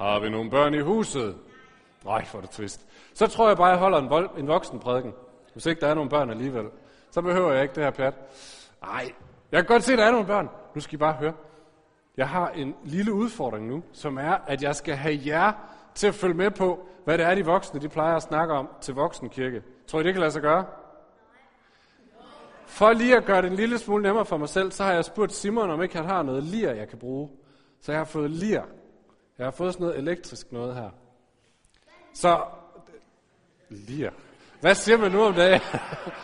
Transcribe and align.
Har 0.00 0.20
vi 0.20 0.30
nogle 0.30 0.50
børn 0.50 0.74
i 0.74 0.80
huset? 0.80 1.36
Nej, 2.04 2.24
for 2.24 2.40
det 2.40 2.50
trist. 2.50 2.86
Så 3.14 3.26
tror 3.26 3.48
jeg 3.48 3.56
bare, 3.56 3.66
jeg 3.66 3.78
holder 3.78 3.98
en, 3.98 4.10
vold, 4.10 4.30
en 4.38 4.48
voksen 4.48 4.78
prædiken. 4.78 5.12
Hvis 5.52 5.66
ikke 5.66 5.80
der 5.80 5.86
er 5.86 5.94
nogle 5.94 6.10
børn 6.10 6.30
alligevel. 6.30 6.66
Så 7.10 7.22
behøver 7.22 7.52
jeg 7.52 7.62
ikke 7.62 7.74
det 7.74 7.84
her 7.84 7.90
pjat. 7.90 8.14
Nej, 8.82 9.12
jeg 9.52 9.58
kan 9.58 9.64
godt 9.64 9.82
se, 9.82 9.92
at 9.92 9.98
der 9.98 10.04
er 10.04 10.10
nogle 10.10 10.26
børn. 10.26 10.48
Nu 10.74 10.80
skal 10.80 10.94
I 10.94 10.96
bare 10.96 11.12
høre. 11.12 11.32
Jeg 12.16 12.28
har 12.28 12.48
en 12.48 12.74
lille 12.84 13.12
udfordring 13.12 13.66
nu, 13.66 13.82
som 13.92 14.18
er, 14.18 14.36
at 14.46 14.62
jeg 14.62 14.76
skal 14.76 14.94
have 14.94 15.20
jer 15.26 15.52
til 15.94 16.06
at 16.06 16.14
følge 16.14 16.34
med 16.34 16.50
på, 16.50 16.86
hvad 17.04 17.18
det 17.18 17.26
er, 17.26 17.34
de 17.34 17.44
voksne 17.44 17.80
de 17.80 17.88
plejer 17.88 18.16
at 18.16 18.22
snakke 18.22 18.54
om 18.54 18.68
til 18.80 18.94
voksenkirke. 18.94 19.62
Tror 19.86 20.00
I, 20.00 20.02
det 20.02 20.12
kan 20.12 20.20
lade 20.20 20.32
sig 20.32 20.42
gøre? 20.42 20.64
For 22.66 22.92
lige 22.92 23.16
at 23.16 23.24
gøre 23.24 23.42
det 23.42 23.50
en 23.50 23.56
lille 23.56 23.78
smule 23.78 24.02
nemmere 24.02 24.24
for 24.24 24.36
mig 24.36 24.48
selv, 24.48 24.72
så 24.72 24.84
har 24.84 24.92
jeg 24.92 25.04
spurgt 25.04 25.32
Simon, 25.32 25.70
om 25.70 25.82
ikke 25.82 25.96
han 25.96 26.06
har 26.06 26.22
noget 26.22 26.42
lir, 26.42 26.72
jeg 26.72 26.88
kan 26.88 26.98
bruge. 26.98 27.30
Så 27.80 27.92
jeg 27.92 27.98
har 27.98 28.04
fået 28.04 28.30
lir. 28.30 28.62
Jeg 29.40 29.46
har 29.46 29.50
fået 29.50 29.72
sådan 29.72 29.86
noget 29.86 29.98
elektrisk 29.98 30.52
noget 30.52 30.74
her. 30.74 30.90
Så, 32.14 32.44
lir. 33.68 34.10
Hvad 34.60 34.74
siger 34.74 34.98
man 34.98 35.10
nu 35.10 35.22
om 35.22 35.34
det? 35.34 35.62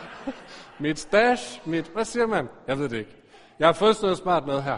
mit 0.79 0.99
stash, 0.99 1.67
mit, 1.67 1.87
hvad 1.87 2.05
siger 2.05 2.25
man? 2.25 2.49
Jeg 2.67 2.79
ved 2.79 2.89
det 2.89 2.97
ikke. 2.97 3.15
Jeg 3.59 3.67
har 3.67 3.73
fået 3.73 3.95
sådan 3.95 4.05
noget 4.05 4.17
smart 4.17 4.45
noget 4.45 4.63
her. 4.63 4.77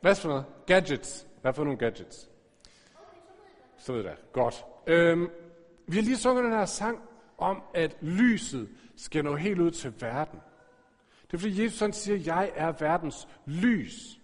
Hvad 0.00 0.14
for 0.14 0.28
noget? 0.28 0.44
Gadgets. 0.66 1.26
Hvad 1.42 1.52
for 1.52 1.64
nogle 1.64 1.78
gadgets? 1.78 2.28
Så 3.78 3.92
ved 3.92 4.04
jeg 4.04 4.16
Godt. 4.32 4.64
Øhm, 4.86 5.30
vi 5.86 5.96
har 5.96 6.02
lige 6.02 6.16
sunget 6.16 6.44
den 6.44 6.52
her 6.52 6.64
sang 6.64 6.98
om, 7.38 7.62
at 7.74 7.96
lyset 8.00 8.68
skal 8.96 9.24
nå 9.24 9.36
helt 9.36 9.60
ud 9.60 9.70
til 9.70 9.94
verden. 10.00 10.40
Det 11.26 11.34
er 11.34 11.38
fordi 11.38 11.64
Jesus 11.64 11.80
han 11.80 11.92
siger, 11.92 12.34
jeg 12.34 12.52
er 12.54 12.72
verdens 12.72 13.28
lys. 13.46 14.18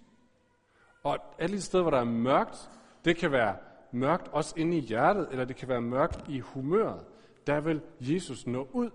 Og 1.03 1.19
alle 1.39 1.57
de 1.57 1.63
steder, 1.63 1.83
hvor 1.83 1.91
der 1.91 2.01
er 2.01 2.05
mørkt, 2.05 2.71
det 3.05 3.17
kan 3.17 3.33
være 3.33 3.57
mørkt 3.93 4.29
også 4.29 4.55
inde 4.57 4.77
i 4.77 4.81
hjertet, 4.81 5.29
eller 5.31 5.45
det 5.45 5.57
kan 5.57 5.69
være 5.69 5.81
mørkt 5.81 6.29
i 6.29 6.39
humøret. 6.39 7.01
Der 7.47 7.61
vil 7.61 7.81
Jesus 8.01 8.47
nå 8.47 8.69
ud. 8.73 8.91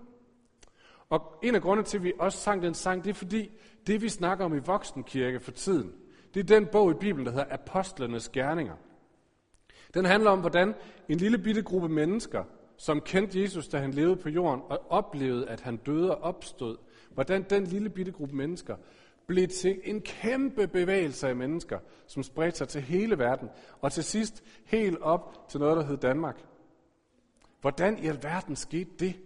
Og 1.10 1.38
en 1.42 1.54
af 1.54 1.62
grundene 1.62 1.86
til, 1.86 1.98
at 1.98 2.04
vi 2.04 2.12
også 2.18 2.38
sang 2.38 2.62
den 2.62 2.74
sang, 2.74 3.04
det 3.04 3.10
er 3.10 3.14
fordi, 3.14 3.50
det 3.86 4.02
vi 4.02 4.08
snakker 4.08 4.44
om 4.44 4.54
i 4.54 4.58
voksenkirke 4.58 5.40
for 5.40 5.50
tiden, 5.50 5.92
det 6.34 6.40
er 6.40 6.44
den 6.44 6.66
bog 6.66 6.90
i 6.90 6.94
Bibelen, 6.94 7.26
der 7.26 7.32
hedder 7.32 7.46
Apostlenes 7.50 8.28
Gerninger. 8.28 8.74
Den 9.94 10.04
handler 10.04 10.30
om, 10.30 10.40
hvordan 10.40 10.74
en 11.08 11.18
lille 11.18 11.38
bitte 11.38 11.62
gruppe 11.62 11.88
mennesker, 11.88 12.44
som 12.76 13.00
kendte 13.00 13.40
Jesus, 13.40 13.68
da 13.68 13.78
han 13.78 13.90
levede 13.90 14.16
på 14.16 14.28
jorden, 14.28 14.62
og 14.68 14.86
oplevede, 14.88 15.48
at 15.48 15.60
han 15.60 15.76
døde 15.76 16.16
og 16.16 16.22
opstod, 16.22 16.76
hvordan 17.14 17.42
den 17.42 17.64
lille 17.64 17.90
bitte 17.90 18.12
gruppe 18.12 18.36
mennesker 18.36 18.76
blev 19.26 19.48
til 19.48 19.80
en 19.84 20.00
kæmpe 20.00 20.66
bevægelse 20.66 21.28
af 21.28 21.36
mennesker, 21.36 21.78
som 22.06 22.22
spredte 22.22 22.58
sig 22.58 22.68
til 22.68 22.80
hele 22.80 23.18
verden, 23.18 23.48
og 23.80 23.92
til 23.92 24.04
sidst 24.04 24.44
helt 24.64 24.98
op 24.98 25.48
til 25.48 25.60
noget, 25.60 25.76
der 25.76 25.84
hed 25.84 25.96
Danmark. 25.96 26.44
Hvordan 27.60 27.98
i 27.98 28.06
alverden 28.06 28.56
skete 28.56 28.90
det? 28.98 29.16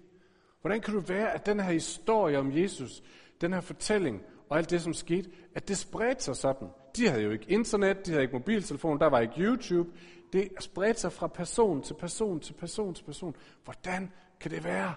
Hvordan 0.61 0.81
kan 0.81 0.95
det 0.95 1.09
være, 1.09 1.33
at 1.33 1.47
den 1.47 1.61
her 1.61 1.73
historie 1.73 2.39
om 2.39 2.57
Jesus, 2.57 3.03
den 3.41 3.53
her 3.53 3.61
fortælling 3.61 4.23
og 4.49 4.59
alt 4.59 4.71
det, 4.71 4.83
som 4.83 4.95
skete, 4.95 5.31
at 5.55 5.69
det 5.69 5.79
spredte 5.79 6.25
sig 6.25 6.37
sådan? 6.37 6.69
De 6.97 7.09
havde 7.09 7.23
jo 7.23 7.31
ikke 7.31 7.51
internet, 7.51 8.07
de 8.07 8.11
havde 8.11 8.23
ikke 8.23 8.37
mobiltelefon, 8.37 8.99
der 8.99 9.07
var 9.07 9.21
ikke 9.21 9.35
YouTube. 9.39 9.91
Det 10.33 10.49
spredte 10.61 11.01
sig 11.01 11.13
fra 11.13 11.27
person 11.27 11.83
til 11.83 11.95
person 11.95 12.41
til 12.41 12.53
person 12.53 12.95
til 12.95 13.05
person. 13.05 13.37
Hvordan 13.65 14.13
kan 14.41 14.51
det 14.51 14.65
være? 14.65 14.95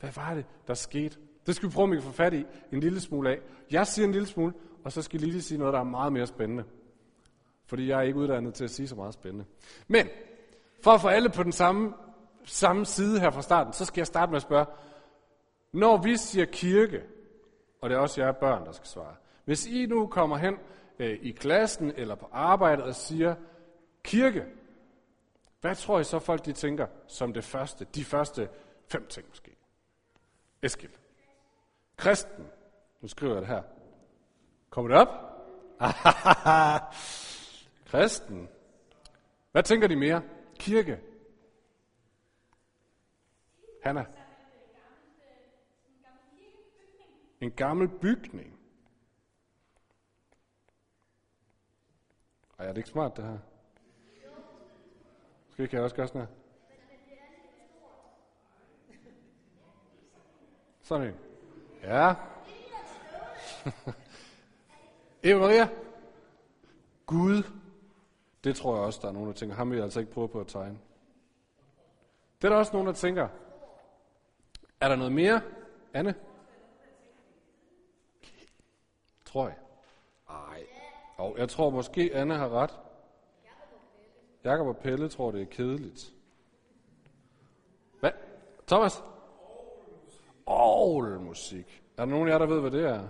Hvad 0.00 0.10
var 0.16 0.34
det, 0.34 0.44
der 0.66 0.74
skete? 0.74 1.18
Det 1.46 1.56
skal 1.56 1.68
vi 1.68 1.74
prøve, 1.74 1.84
om 1.84 1.90
vi 1.90 1.96
kan 1.96 2.02
få 2.02 2.12
fat 2.12 2.34
i 2.34 2.44
en 2.72 2.80
lille 2.80 3.00
smule 3.00 3.30
af. 3.30 3.40
Jeg 3.70 3.86
siger 3.86 4.06
en 4.06 4.12
lille 4.12 4.26
smule, 4.26 4.52
og 4.84 4.92
så 4.92 5.02
skal 5.02 5.20
Lille 5.20 5.42
sige 5.42 5.58
noget, 5.58 5.72
der 5.72 5.80
er 5.80 5.84
meget 5.84 6.12
mere 6.12 6.26
spændende. 6.26 6.64
Fordi 7.66 7.88
jeg 7.88 7.98
er 7.98 8.02
ikke 8.02 8.18
uddannet 8.18 8.54
til 8.54 8.64
at 8.64 8.70
sige 8.70 8.88
så 8.88 8.94
meget 8.94 9.14
spændende. 9.14 9.44
Men, 9.88 10.08
for 10.82 10.90
at 10.90 11.00
få 11.00 11.08
alle 11.08 11.30
på 11.30 11.42
den 11.42 11.52
samme, 11.52 11.94
samme 12.44 12.86
side 12.86 13.20
her 13.20 13.30
fra 13.30 13.42
starten, 13.42 13.72
så 13.72 13.84
skal 13.84 14.00
jeg 14.00 14.06
starte 14.06 14.30
med 14.30 14.36
at 14.36 14.42
spørge, 14.42 14.66
når 15.72 16.02
vi 16.02 16.16
siger 16.16 16.44
kirke, 16.44 17.02
og 17.80 17.90
det 17.90 17.96
er 17.96 18.00
også 18.00 18.22
jer 18.22 18.32
børn, 18.32 18.66
der 18.66 18.72
skal 18.72 18.86
svare. 18.86 19.14
Hvis 19.44 19.66
I 19.66 19.86
nu 19.86 20.06
kommer 20.06 20.36
hen 20.36 20.54
øh, 20.98 21.18
i 21.22 21.30
klassen 21.30 21.92
eller 21.96 22.14
på 22.14 22.28
arbejdet 22.32 22.84
og 22.84 22.94
siger 22.94 23.34
kirke, 24.04 24.44
hvad 25.60 25.74
tror 25.74 26.00
I 26.00 26.04
så 26.04 26.18
folk 26.18 26.44
de 26.44 26.52
tænker 26.52 26.86
som 27.06 27.32
det 27.32 27.44
første, 27.44 27.86
de 27.94 28.04
første 28.04 28.48
fem 28.88 29.06
ting 29.06 29.28
måske? 29.28 29.56
Eskild. 30.62 30.92
Kristen. 31.96 32.50
Nu 33.00 33.08
skriver 33.08 33.32
jeg 33.32 33.42
det 33.42 33.48
her. 33.48 33.62
Kommer 34.70 34.90
det 34.90 34.98
op? 34.98 35.08
Kristen. 37.90 38.48
Hvad 39.52 39.62
tænker 39.62 39.88
de 39.88 39.96
mere? 39.96 40.22
Kirke. 40.58 41.00
Hanna. 43.82 44.06
En 47.40 47.50
gammel 47.50 47.88
bygning. 47.88 48.60
Ej, 52.58 52.66
er 52.66 52.68
det 52.68 52.76
ikke 52.76 52.88
smart, 52.88 53.16
det 53.16 53.24
her? 53.24 53.38
Skal 55.50 55.68
jeg 55.72 55.82
også 55.82 55.96
gøre 55.96 56.08
sådan 56.08 56.20
her? 56.20 56.28
Sådan 60.82 61.06
en. 61.06 61.25
Ja. 61.86 62.14
Eva 65.22 65.38
Maria. 65.38 65.68
Gud. 67.06 67.42
Det 68.44 68.56
tror 68.56 68.76
jeg 68.76 68.84
også, 68.84 68.98
der 69.02 69.08
er 69.08 69.12
nogen, 69.12 69.28
der 69.28 69.34
tænker, 69.34 69.56
ham 69.56 69.70
vil 69.70 69.76
jeg 69.76 69.84
altså 69.84 70.00
ikke 70.00 70.12
prøve 70.12 70.28
på 70.28 70.40
at 70.40 70.46
tegne. 70.46 70.78
Det 72.42 72.44
er 72.44 72.48
der 72.48 72.56
også 72.56 72.72
nogen, 72.72 72.86
der 72.86 72.92
tænker. 72.92 73.28
Er 74.80 74.88
der 74.88 74.96
noget 74.96 75.12
mere? 75.12 75.40
Anne? 75.94 76.14
Tror 79.24 79.46
jeg. 79.46 79.56
Ej. 80.28 80.66
Og 81.16 81.38
jeg 81.38 81.48
tror 81.48 81.70
måske, 81.70 82.10
Anne 82.14 82.34
har 82.34 82.48
ret. 82.48 82.78
Jakob 84.44 84.66
og 84.66 84.76
Pelle 84.76 85.08
tror, 85.08 85.30
det 85.30 85.42
er 85.42 85.46
kedeligt. 85.46 86.12
Hvad? 88.00 88.10
Thomas? 88.66 89.02
Orgelmusik. 90.46 91.82
Er 91.96 92.04
der 92.04 92.10
nogen 92.10 92.28
af 92.28 92.32
jer, 92.32 92.38
der 92.38 92.46
ved, 92.46 92.60
hvad 92.60 92.70
det 92.70 92.84
er? 92.84 92.98
Nej. 92.98 93.08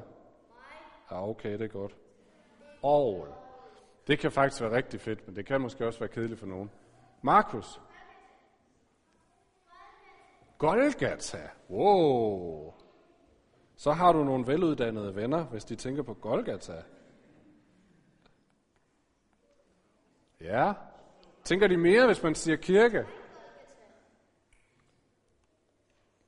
Ja, 1.10 1.28
okay, 1.28 1.52
det 1.52 1.62
er 1.62 1.68
godt. 1.68 1.96
Orgel. 2.82 3.32
Det 4.06 4.18
kan 4.18 4.32
faktisk 4.32 4.62
være 4.62 4.72
rigtig 4.72 5.00
fedt, 5.00 5.26
men 5.26 5.36
det 5.36 5.46
kan 5.46 5.60
måske 5.60 5.86
også 5.86 5.98
være 5.98 6.08
kedeligt 6.08 6.40
for 6.40 6.46
nogen. 6.46 6.70
Markus? 7.22 7.80
Golgata. 10.58 11.50
Wow. 11.70 12.74
Så 13.76 13.92
har 13.92 14.12
du 14.12 14.24
nogle 14.24 14.46
veluddannede 14.46 15.16
venner, 15.16 15.44
hvis 15.44 15.64
de 15.64 15.76
tænker 15.76 16.02
på 16.02 16.14
Golgata. 16.14 16.82
Ja. 20.40 20.72
Tænker 21.44 21.66
de 21.66 21.76
mere, 21.76 22.06
hvis 22.06 22.22
man 22.22 22.34
siger 22.34 22.56
kirke? 22.56 23.06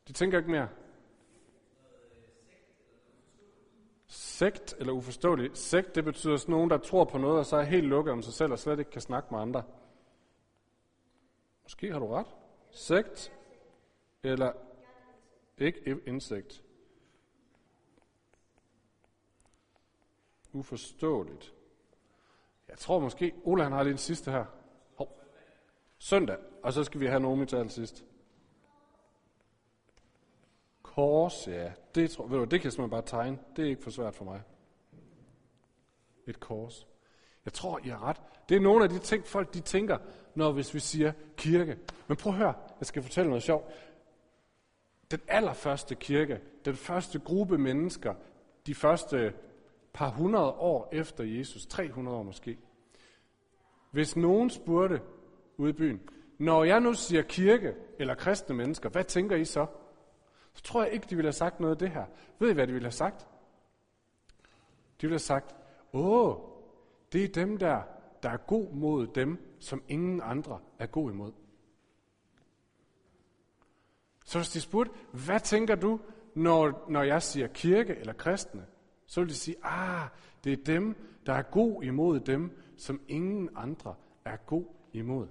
De 0.08 0.12
tænker 0.12 0.38
ikke 0.38 0.50
mere. 0.50 0.68
Sekt 4.38 4.74
eller 4.78 4.92
uforståelig. 4.92 5.50
Sekt, 5.54 5.94
det 5.94 6.04
betyder 6.04 6.36
sådan 6.36 6.52
nogen, 6.52 6.70
der 6.70 6.78
tror 6.78 7.04
på 7.04 7.18
noget, 7.18 7.38
og 7.38 7.46
så 7.46 7.56
er 7.56 7.62
helt 7.62 7.86
lukket 7.86 8.12
om 8.12 8.22
sig 8.22 8.32
selv, 8.32 8.52
og 8.52 8.58
slet 8.58 8.78
ikke 8.78 8.90
kan 8.90 9.00
snakke 9.00 9.28
med 9.30 9.40
andre. 9.40 9.62
Måske 11.62 11.92
har 11.92 11.98
du 11.98 12.06
ret. 12.06 12.26
Sekt 12.70 13.32
eller 14.22 14.52
ikke 15.58 16.00
insekt. 16.06 16.62
Uforståeligt. 20.52 21.54
Jeg 22.68 22.78
tror 22.78 22.98
måske, 22.98 23.34
Ola 23.44 23.62
han 23.62 23.72
har 23.72 23.82
lige 23.82 23.92
en 23.92 23.98
sidste 23.98 24.30
her. 24.30 24.44
Hov. 24.94 25.20
Søndag, 25.98 26.38
og 26.62 26.72
så 26.72 26.84
skal 26.84 27.00
vi 27.00 27.06
have 27.06 27.20
Nomi 27.20 27.46
til 27.46 27.70
sidst. 27.70 28.04
Kors, 30.98 31.48
ja. 31.48 31.72
Det, 31.94 32.10
tror, 32.10 32.26
ved 32.26 32.38
du, 32.38 32.44
det 32.44 32.60
kan 32.60 32.64
jeg 32.64 32.72
simpelthen 32.72 32.90
bare 32.90 33.22
tegne. 33.22 33.38
Det 33.56 33.64
er 33.64 33.68
ikke 33.68 33.82
for 33.82 33.90
svært 33.90 34.14
for 34.14 34.24
mig. 34.24 34.42
Et 36.26 36.40
kors. 36.40 36.86
Jeg 37.44 37.52
tror, 37.52 37.80
I 37.84 37.88
har 37.88 38.02
ret. 38.02 38.16
Det 38.48 38.56
er 38.56 38.60
nogle 38.60 38.84
af 38.84 38.90
de 38.90 38.98
ting, 38.98 39.26
folk 39.26 39.54
de 39.54 39.60
tænker, 39.60 39.98
når 40.34 40.52
hvis 40.52 40.74
vi 40.74 40.80
siger 40.80 41.12
kirke. 41.36 41.78
Men 42.08 42.16
prøv 42.16 42.32
at 42.32 42.38
høre, 42.38 42.54
jeg 42.78 42.86
skal 42.86 43.02
fortælle 43.02 43.28
noget 43.28 43.42
sjovt. 43.42 43.64
Den 45.10 45.20
allerførste 45.28 45.94
kirke, 45.94 46.40
den 46.64 46.74
første 46.74 47.18
gruppe 47.18 47.58
mennesker, 47.58 48.14
de 48.66 48.74
første 48.74 49.34
par 49.92 50.10
hundrede 50.10 50.52
år 50.52 50.88
efter 50.92 51.24
Jesus, 51.24 51.66
300 51.66 52.16
år 52.16 52.22
måske. 52.22 52.58
Hvis 53.90 54.16
nogen 54.16 54.50
spurgte 54.50 55.00
ude 55.56 55.70
i 55.70 55.72
byen, 55.72 56.00
når 56.38 56.64
jeg 56.64 56.80
nu 56.80 56.94
siger 56.94 57.22
kirke 57.22 57.74
eller 57.98 58.14
kristne 58.14 58.54
mennesker, 58.54 58.88
hvad 58.88 59.04
tænker 59.04 59.36
I 59.36 59.44
så? 59.44 59.66
Så 60.58 60.64
tror 60.64 60.82
jeg 60.84 60.92
ikke, 60.92 61.06
de 61.10 61.16
ville 61.16 61.26
have 61.26 61.32
sagt 61.32 61.60
noget 61.60 61.74
af 61.74 61.78
det 61.78 61.90
her. 61.90 62.04
Ved 62.38 62.50
I, 62.50 62.52
hvad 62.52 62.66
de 62.66 62.72
ville 62.72 62.86
have 62.86 62.92
sagt? 62.92 63.20
De 65.00 65.06
ville 65.06 65.12
have 65.12 65.18
sagt, 65.18 65.56
åh, 65.92 66.36
det 67.12 67.24
er 67.24 67.28
dem 67.28 67.58
der, 67.58 67.82
der 68.22 68.30
er 68.30 68.36
god 68.36 68.72
mod 68.72 69.06
dem, 69.06 69.56
som 69.60 69.82
ingen 69.88 70.20
andre 70.24 70.58
er 70.78 70.86
god 70.86 71.10
imod. 71.10 71.32
Så 74.24 74.38
hvis 74.38 74.48
de 74.48 74.60
spurgte, 74.60 74.92
hvad 75.12 75.40
tænker 75.40 75.74
du, 75.74 76.00
når, 76.34 76.84
når 76.88 77.02
jeg 77.02 77.22
siger 77.22 77.46
kirke 77.46 77.94
eller 77.96 78.12
kristne? 78.12 78.66
Så 79.06 79.20
vil 79.20 79.28
de 79.28 79.34
sige, 79.34 79.56
ah, 79.62 80.08
det 80.44 80.52
er 80.52 80.64
dem, 80.64 80.96
der 81.26 81.32
er 81.32 81.42
god 81.42 81.82
imod 81.82 82.20
dem, 82.20 82.58
som 82.76 83.00
ingen 83.08 83.48
andre 83.56 83.94
er 84.24 84.36
god 84.36 84.64
imod. 84.92 85.26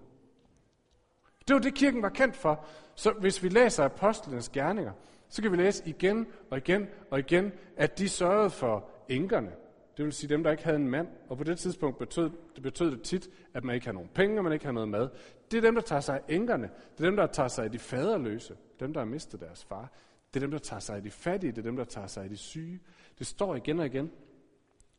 Det 1.47 1.53
var 1.53 1.59
det, 1.59 1.75
kirken 1.75 2.01
var 2.01 2.09
kendt 2.09 2.35
for. 2.35 2.65
Så 2.95 3.11
hvis 3.11 3.43
vi 3.43 3.49
læser 3.49 3.85
apostlenes 3.85 4.49
gerninger, 4.49 4.93
så 5.29 5.41
kan 5.41 5.51
vi 5.51 5.57
læse 5.57 5.83
igen 5.85 6.27
og 6.51 6.57
igen 6.57 6.87
og 7.11 7.19
igen, 7.19 7.51
at 7.77 7.99
de 7.99 8.09
sørgede 8.09 8.49
for 8.49 8.89
enkerne. 9.09 9.51
Det 9.97 10.05
vil 10.05 10.13
sige 10.13 10.29
dem, 10.29 10.43
der 10.43 10.51
ikke 10.51 10.63
havde 10.63 10.77
en 10.77 10.87
mand. 10.87 11.07
Og 11.29 11.37
på 11.37 11.43
det 11.43 11.59
tidspunkt 11.59 11.97
betød 11.97 12.29
det, 12.55 12.63
betød 12.63 12.91
det 12.91 13.01
tit, 13.01 13.29
at 13.53 13.63
man 13.63 13.75
ikke 13.75 13.87
har 13.87 13.93
nogen 13.93 14.09
penge, 14.13 14.39
og 14.39 14.43
man 14.43 14.53
ikke 14.53 14.65
har 14.65 14.71
noget 14.71 14.89
mad. 14.89 15.09
Det 15.51 15.57
er 15.57 15.61
dem, 15.61 15.75
der 15.75 15.81
tager 15.81 16.01
sig 16.01 16.15
af 16.15 16.33
enkerne. 16.35 16.69
Det 16.97 17.03
er 17.03 17.07
dem, 17.09 17.15
der 17.15 17.27
tager 17.27 17.47
sig 17.47 17.65
af 17.65 17.71
de 17.71 17.79
faderløse. 17.79 18.55
Dem, 18.79 18.93
der 18.93 18.99
har 18.99 19.05
mistet 19.05 19.39
deres 19.39 19.65
far. 19.65 19.91
Det 20.33 20.39
er 20.39 20.39
dem, 20.39 20.51
der 20.51 20.57
tager 20.57 20.79
sig 20.79 20.95
af 20.95 21.03
de 21.03 21.11
fattige. 21.11 21.51
Det 21.51 21.57
er 21.57 21.63
dem, 21.63 21.75
der 21.75 21.83
tager 21.83 22.07
sig 22.07 22.23
af 22.23 22.29
de 22.29 22.37
syge. 22.37 22.79
Det 23.19 23.27
står 23.27 23.55
igen 23.55 23.79
og 23.79 23.85
igen. 23.85 24.11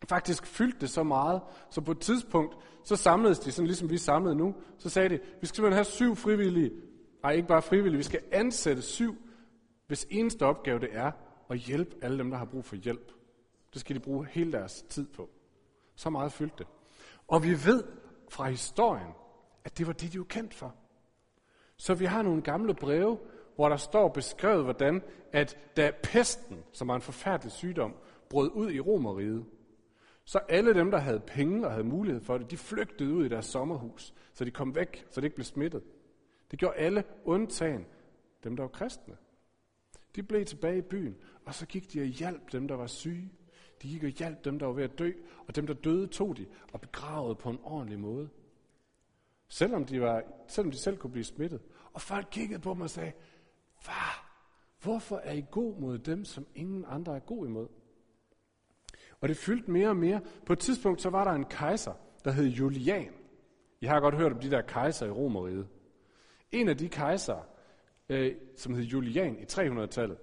Faktisk 0.08 0.46
fyldte 0.46 0.80
det 0.80 0.90
så 0.90 1.02
meget, 1.02 1.40
så 1.70 1.80
på 1.80 1.90
et 1.90 1.98
tidspunkt, 1.98 2.56
så 2.84 2.96
samledes 2.96 3.38
de, 3.38 3.52
sådan 3.52 3.66
ligesom 3.66 3.90
vi 3.90 3.98
samlede 3.98 4.36
nu, 4.36 4.54
så 4.78 4.88
sagde 4.88 5.08
de, 5.08 5.18
vi 5.40 5.46
skal 5.46 5.56
simpelthen 5.56 5.72
have 5.72 5.84
syv 5.84 6.16
frivillige, 6.16 6.70
nej 7.22 7.32
ikke 7.32 7.48
bare 7.48 7.62
frivillige, 7.62 7.96
vi 7.96 8.02
skal 8.02 8.20
ansætte 8.32 8.82
syv, 8.82 9.16
hvis 9.88 10.06
eneste 10.10 10.46
opgave 10.46 10.78
det 10.78 10.88
er 10.92 11.12
at 11.50 11.58
hjælpe 11.58 11.96
alle 12.02 12.18
dem, 12.18 12.30
der 12.30 12.38
har 12.38 12.44
brug 12.44 12.64
for 12.64 12.76
hjælp. 12.76 13.12
Det 13.72 13.80
skal 13.80 13.96
de 13.96 14.00
bruge 14.00 14.26
hele 14.26 14.52
deres 14.52 14.82
tid 14.82 15.06
på. 15.06 15.30
Så 15.94 16.10
meget 16.10 16.32
fyldte 16.32 16.56
det. 16.58 16.66
Og 17.28 17.44
vi 17.44 17.50
ved 17.50 17.84
fra 18.28 18.48
historien, 18.48 19.12
at 19.64 19.78
det 19.78 19.86
var 19.86 19.92
det, 19.92 20.12
de 20.12 20.18
var 20.18 20.24
kendt 20.24 20.54
for. 20.54 20.74
Så 21.76 21.94
vi 21.94 22.04
har 22.04 22.22
nogle 22.22 22.42
gamle 22.42 22.74
breve, 22.74 23.18
hvor 23.54 23.68
der 23.68 23.76
står 23.76 24.08
beskrevet, 24.08 24.64
hvordan 24.64 25.02
at 25.32 25.58
da 25.76 25.92
pesten, 26.02 26.64
som 26.72 26.88
var 26.88 26.94
en 26.94 27.00
forfærdelig 27.00 27.52
sygdom, 27.52 27.94
brød 28.30 28.50
ud 28.54 28.70
i 28.70 28.80
Romeriet, 28.80 29.44
så 30.24 30.38
alle 30.48 30.74
dem, 30.74 30.90
der 30.90 30.98
havde 30.98 31.20
penge 31.20 31.66
og 31.66 31.72
havde 31.72 31.84
mulighed 31.84 32.20
for 32.20 32.38
det, 32.38 32.50
de 32.50 32.56
flygtede 32.56 33.14
ud 33.14 33.24
i 33.24 33.28
deres 33.28 33.46
sommerhus, 33.46 34.14
så 34.32 34.44
de 34.44 34.50
kom 34.50 34.74
væk, 34.74 35.06
så 35.10 35.20
de 35.20 35.26
ikke 35.26 35.34
blev 35.34 35.44
smittet. 35.44 35.82
Det 36.50 36.58
gjorde 36.58 36.76
alle 36.76 37.04
undtagen 37.24 37.86
dem, 38.44 38.56
der 38.56 38.62
var 38.62 38.68
kristne. 38.68 39.16
De 40.18 40.22
blev 40.22 40.44
tilbage 40.44 40.78
i 40.78 40.82
byen, 40.82 41.16
og 41.44 41.54
så 41.54 41.66
gik 41.66 41.92
de 41.92 42.00
og 42.00 42.06
hjalp 42.06 42.52
dem, 42.52 42.68
der 42.68 42.74
var 42.74 42.86
syge. 42.86 43.32
De 43.82 43.88
gik 43.88 44.04
og 44.04 44.08
hjalp 44.08 44.44
dem, 44.44 44.58
der 44.58 44.66
var 44.66 44.72
ved 44.72 44.84
at 44.84 44.98
dø, 44.98 45.12
og 45.46 45.56
dem, 45.56 45.66
der 45.66 45.74
døde, 45.74 46.06
tog 46.06 46.36
de 46.36 46.46
og 46.72 46.80
begravede 46.80 47.34
på 47.34 47.50
en 47.50 47.58
ordentlig 47.62 47.98
måde. 47.98 48.28
Selvom 49.48 49.84
de, 49.84 50.00
var, 50.00 50.22
selvom 50.48 50.70
de 50.70 50.78
selv 50.78 50.96
kunne 50.96 51.10
blive 51.10 51.24
smittet. 51.24 51.60
Og 51.92 52.00
folk 52.00 52.28
kiggede 52.30 52.60
på 52.60 52.74
mig 52.74 52.84
og 52.84 52.90
sagde, 52.90 53.12
Far, 53.80 54.42
hvorfor 54.82 55.16
er 55.16 55.32
I 55.32 55.44
god 55.50 55.80
mod 55.80 55.98
dem, 55.98 56.24
som 56.24 56.46
ingen 56.54 56.84
andre 56.88 57.16
er 57.16 57.20
god 57.20 57.46
imod? 57.46 57.68
Og 59.20 59.28
det 59.28 59.36
fyldte 59.36 59.70
mere 59.70 59.88
og 59.88 59.96
mere. 59.96 60.20
På 60.46 60.52
et 60.52 60.58
tidspunkt 60.58 61.02
så 61.02 61.10
var 61.10 61.24
der 61.24 61.32
en 61.32 61.44
kejser, 61.44 61.92
der 62.24 62.30
hed 62.30 62.46
Julian. 62.46 63.12
I 63.80 63.86
har 63.86 64.00
godt 64.00 64.14
hørt 64.14 64.32
om 64.32 64.40
de 64.40 64.50
der 64.50 64.62
kejser 64.62 65.06
i 65.06 65.10
Romeriet. 65.10 65.68
En 66.52 66.68
af 66.68 66.76
de 66.76 66.88
kejser, 66.88 67.57
øh, 68.08 68.34
som 68.56 68.74
hed 68.74 68.84
Julian 68.84 69.38
i 69.38 69.42
300-tallet, 69.42 70.18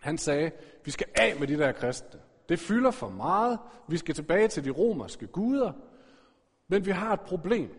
han 0.00 0.18
sagde, 0.18 0.50
vi 0.84 0.90
skal 0.90 1.06
af 1.14 1.36
med 1.40 1.46
de 1.48 1.58
der 1.58 1.72
kristne. 1.72 2.20
Det 2.48 2.58
fylder 2.58 2.90
for 2.90 3.08
meget. 3.08 3.58
Vi 3.88 3.96
skal 3.96 4.14
tilbage 4.14 4.48
til 4.48 4.64
de 4.64 4.70
romerske 4.70 5.26
guder. 5.26 5.72
Men 6.68 6.86
vi 6.86 6.90
har 6.90 7.12
et 7.12 7.20
problem. 7.20 7.70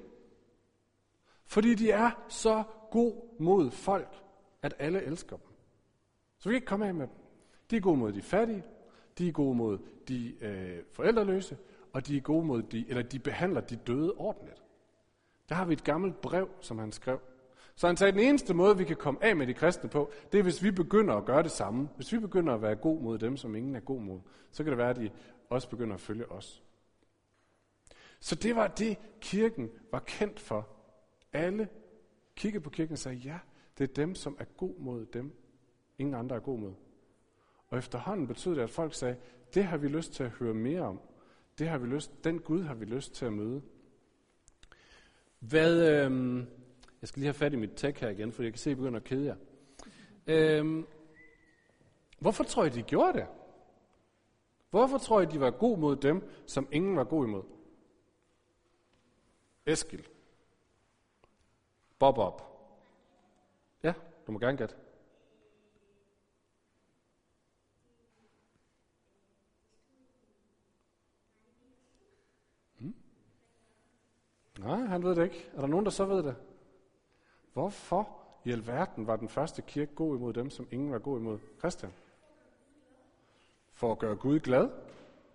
Fordi 1.46 1.76
de 1.76 1.92
er 1.92 2.12
så 2.30 2.64
god 2.92 3.40
mod 3.40 3.72
folk, 3.72 4.16
at 4.62 4.74
alle 4.80 5.04
elsker 5.04 5.38
dem. 5.38 5.48
Så 6.38 6.50
vi 6.50 6.54
kan 6.54 6.58
ikke 6.58 6.66
komme 6.66 6.88
af 6.88 6.94
med 6.94 7.08
dem. 7.08 7.16
De 7.72 7.76
er 7.76 7.82
gode 7.82 7.98
mod 7.98 8.14
de 8.14 8.22
fattige, 8.22 8.64
de 9.18 9.28
er 9.28 9.32
gode 9.32 9.56
mod 9.56 9.78
de 10.08 10.44
øh, 10.44 10.84
forældreløse, 10.92 11.58
og 11.94 12.08
de 12.08 12.18
er 12.18 12.22
gode 12.22 12.46
mod 12.46 12.64
de, 12.64 12.86
eller 12.90 13.04
de 13.04 13.20
behandler 13.20 13.62
de 13.62 13.76
døde 13.76 14.14
ordentligt. 14.14 14.64
Der 15.50 15.56
har 15.56 15.66
vi 15.66 15.74
et 15.74 15.84
gammelt 15.84 16.22
brev, 16.22 16.50
som 16.62 16.80
han 16.80 16.92
skrev. 16.92 17.20
Så 17.78 17.88
han 17.88 17.98
sagde, 17.98 18.10
at 18.10 18.14
den 18.14 18.24
eneste 18.24 18.54
måde, 18.54 18.78
vi 18.78 18.84
kan 18.84 18.96
komme 18.96 19.24
af 19.24 19.36
med 19.36 19.48
de 19.48 19.54
kristne 19.54 19.90
på, 19.90 20.12
det 20.32 20.38
er, 20.38 20.44
hvis 20.44 20.64
vi 20.64 20.72
begynder 20.72 21.14
at 21.16 21.26
gøre 21.26 21.44
det 21.44 21.52
samme. 21.52 21.90
Hvis 21.96 22.14
vi 22.14 22.20
begynder 22.20 22.54
at 22.54 22.62
være 22.62 22.76
god 22.76 23.02
mod 23.02 23.18
dem, 23.18 23.38
som 23.38 23.56
ingen 23.56 23.76
er 23.76 23.80
god 23.80 24.02
mod, 24.02 24.20
så 24.52 24.64
kan 24.64 24.72
det 24.72 24.78
være, 24.78 24.90
at 24.90 24.96
de 24.96 25.10
også 25.50 25.70
begynder 25.70 25.94
at 25.94 26.02
følge 26.02 26.32
os. 26.32 26.64
Så 28.20 28.36
det 28.36 28.56
var 28.56 28.68
det, 28.68 28.98
kirken 29.22 29.70
var 29.92 30.00
kendt 30.00 30.40
for. 30.40 30.68
Alle 31.34 31.70
kiggede 32.36 32.64
på 32.64 32.70
kirken 32.70 32.94
og 32.94 33.00
sagde, 33.00 33.18
ja, 33.18 33.40
det 33.78 33.90
er 33.90 33.94
dem, 33.94 34.16
som 34.16 34.38
er 34.40 34.46
god 34.46 34.80
mod 34.80 35.06
dem. 35.06 35.36
Ingen 35.98 36.16
andre 36.16 36.36
er 36.36 36.40
god 36.40 36.60
mod. 36.60 36.74
Og 37.68 37.78
efterhånden 37.78 38.28
betød 38.28 38.56
det, 38.56 38.62
at 38.62 38.70
folk 38.70 38.94
sagde, 38.94 39.16
det 39.54 39.64
har 39.64 39.78
vi 39.78 39.88
lyst 39.88 40.14
til 40.14 40.24
at 40.24 40.30
høre 40.30 40.54
mere 40.54 40.82
om. 40.82 41.00
Det 41.60 41.68
har 41.68 41.78
vi 41.78 41.88
lyst, 41.88 42.24
den 42.24 42.40
Gud 42.40 42.64
har 42.64 42.74
vi 42.74 42.86
lyst 42.86 43.14
til 43.14 43.26
at 43.26 43.34
møde. 43.34 43.62
Hvad, 45.40 46.06
øh, 46.06 46.44
jeg 47.02 47.08
skal 47.08 47.20
lige 47.20 47.28
have 47.28 47.34
fat 47.34 47.54
i 47.54 47.56
mit 47.56 47.72
tech 47.76 48.02
her 48.02 48.10
igen, 48.10 48.32
for 48.32 48.44
jeg 48.44 48.52
kan 48.52 48.60
se, 48.60 48.70
at 48.70 48.72
jeg 48.72 48.78
begynder 48.78 49.00
at 49.00 49.04
kede 49.04 49.26
jer. 49.26 49.36
Øhm, 50.28 50.88
hvorfor 52.20 52.44
tror 52.44 52.66
I, 52.66 52.70
de 52.70 52.82
gjorde 52.82 53.14
det? 53.14 53.28
Hvorfor 54.70 54.98
tror 54.98 55.22
I, 55.22 55.26
de 55.26 55.40
var 55.40 55.52
god 55.52 55.78
mod 55.78 55.96
dem, 55.96 56.30
som 56.46 56.68
ingen 56.72 56.96
var 56.96 57.04
god 57.04 57.26
imod? 57.26 57.44
Eskil. 59.66 60.08
Bob 62.00 62.18
op. 62.18 62.44
Ja, 63.84 63.94
du 64.28 64.32
må 64.32 64.40
gerne 64.40 64.58
gætte. 64.58 64.76
Hmm? 72.78 72.96
Nej, 74.60 74.80
han 74.80 75.04
ved 75.04 75.16
det 75.16 75.24
ikke. 75.24 75.50
Er 75.54 75.62
der 75.62 75.68
nogen, 75.68 75.86
der 75.86 75.92
så 75.92 76.06
ved 76.06 76.24
det? 76.24 76.36
Hvorfor 77.58 78.10
i 78.46 78.52
alverden 78.52 79.08
var 79.08 79.16
den 79.16 79.30
første 79.30 79.62
kirke 79.62 79.96
god 79.96 80.18
imod 80.18 80.34
dem, 80.34 80.50
som 80.50 80.68
ingen 80.72 80.92
var 80.92 81.00
god 81.00 81.20
imod? 81.20 81.40
Christian? 81.60 81.94
For 83.72 83.92
at 83.92 84.00
gøre 84.00 84.16
Gud 84.16 84.40
glad? 84.40 84.70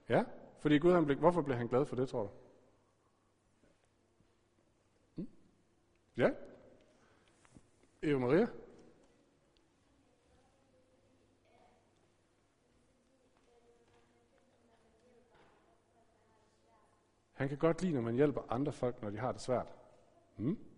Ja, 0.08 0.24
fordi 0.58 0.78
Gud, 0.78 0.92
han 0.92 1.04
blev, 1.04 1.18
hvorfor 1.18 1.42
blev 1.42 1.56
han 1.56 1.68
glad 1.68 1.86
for 1.86 1.96
det, 1.96 2.08
tror 2.08 2.22
du? 2.22 2.28
Hmm? 5.14 5.28
Ja? 6.16 6.30
Eva 8.02 8.18
Maria? 8.18 8.46
Han 17.32 17.48
kan 17.48 17.58
godt 17.58 17.82
lide, 17.82 17.94
når 17.94 18.00
man 18.00 18.14
hjælper 18.14 18.42
andre 18.48 18.72
folk, 18.72 19.02
når 19.02 19.10
de 19.10 19.18
har 19.18 19.32
det 19.32 19.40
svært. 19.40 19.74
Hmm? 20.36 20.71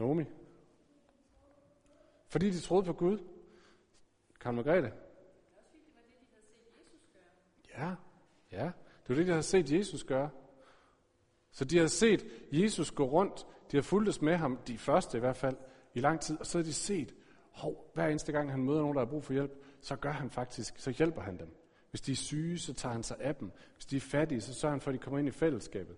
Nomi? 0.00 0.24
Fordi 2.28 2.50
de 2.50 2.60
troede 2.60 2.84
på 2.84 2.92
Gud. 2.92 3.18
Kan 4.40 4.54
Margrethe? 4.54 4.92
Ja, 7.78 7.94
ja. 8.52 8.64
Det 9.02 9.08
var 9.08 9.14
det, 9.14 9.26
de 9.26 9.30
havde 9.30 9.42
set 9.42 9.72
Jesus 9.72 10.04
gøre. 10.04 10.30
Så 11.50 11.64
de 11.64 11.76
havde 11.76 11.88
set 11.88 12.26
Jesus 12.52 12.90
gå 12.90 13.04
rundt. 13.04 13.46
De 13.70 13.76
har 13.76 13.82
fulgtes 13.82 14.22
med 14.22 14.36
ham, 14.36 14.56
de 14.56 14.78
første 14.78 15.16
i 15.18 15.20
hvert 15.20 15.36
fald, 15.36 15.56
i 15.94 16.00
lang 16.00 16.20
tid. 16.20 16.40
Og 16.40 16.46
så 16.46 16.58
har 16.58 16.62
de 16.62 16.72
set, 16.72 17.14
hov, 17.50 17.90
hver 17.94 18.06
eneste 18.06 18.32
gang 18.32 18.50
han 18.50 18.64
møder 18.64 18.80
nogen, 18.80 18.94
der 18.94 19.04
har 19.04 19.10
brug 19.10 19.24
for 19.24 19.32
hjælp, 19.32 19.64
så 19.80 19.96
gør 19.96 20.12
han 20.12 20.30
faktisk, 20.30 20.78
så 20.78 20.90
hjælper 20.90 21.20
han 21.20 21.38
dem. 21.38 21.56
Hvis 21.90 22.00
de 22.00 22.12
er 22.12 22.16
syge, 22.16 22.58
så 22.58 22.74
tager 22.74 22.92
han 22.92 23.02
sig 23.02 23.16
af 23.20 23.34
dem. 23.34 23.52
Hvis 23.74 23.86
de 23.86 23.96
er 23.96 24.00
fattige, 24.00 24.40
så 24.40 24.54
sørger 24.54 24.72
han 24.72 24.80
for, 24.80 24.90
at 24.90 24.94
de 24.94 24.98
kommer 24.98 25.18
ind 25.18 25.28
i 25.28 25.30
fællesskabet. 25.30 25.96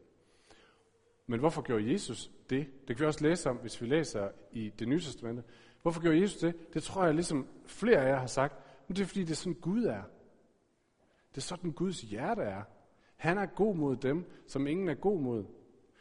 Men 1.32 1.40
hvorfor 1.40 1.62
gjorde 1.62 1.92
Jesus 1.92 2.30
det? 2.50 2.66
Det 2.88 2.96
kan 2.96 3.02
vi 3.02 3.06
også 3.06 3.24
læse 3.24 3.50
om, 3.50 3.56
hvis 3.56 3.80
vi 3.80 3.86
læser 3.86 4.28
i 4.50 4.72
det 4.78 4.88
nye 4.88 5.00
testamente. 5.00 5.42
Hvorfor 5.82 6.00
gjorde 6.00 6.20
Jesus 6.20 6.36
det? 6.36 6.74
Det 6.74 6.82
tror 6.82 7.04
jeg, 7.04 7.14
ligesom 7.14 7.46
flere 7.66 7.96
af 7.96 8.08
jer 8.08 8.18
har 8.18 8.26
sagt. 8.26 8.54
Men 8.88 8.96
det 8.96 9.02
er, 9.02 9.06
fordi 9.06 9.20
det 9.20 9.30
er 9.30 9.34
sådan, 9.34 9.54
Gud 9.54 9.84
er. 9.84 10.02
Det 11.30 11.36
er 11.36 11.40
sådan, 11.40 11.72
Guds 11.72 12.00
hjerte 12.00 12.42
er. 12.42 12.62
Han 13.16 13.38
er 13.38 13.46
god 13.46 13.76
mod 13.76 13.96
dem, 13.96 14.30
som 14.48 14.66
ingen 14.66 14.88
er 14.88 14.94
god 14.94 15.20
mod. 15.20 15.44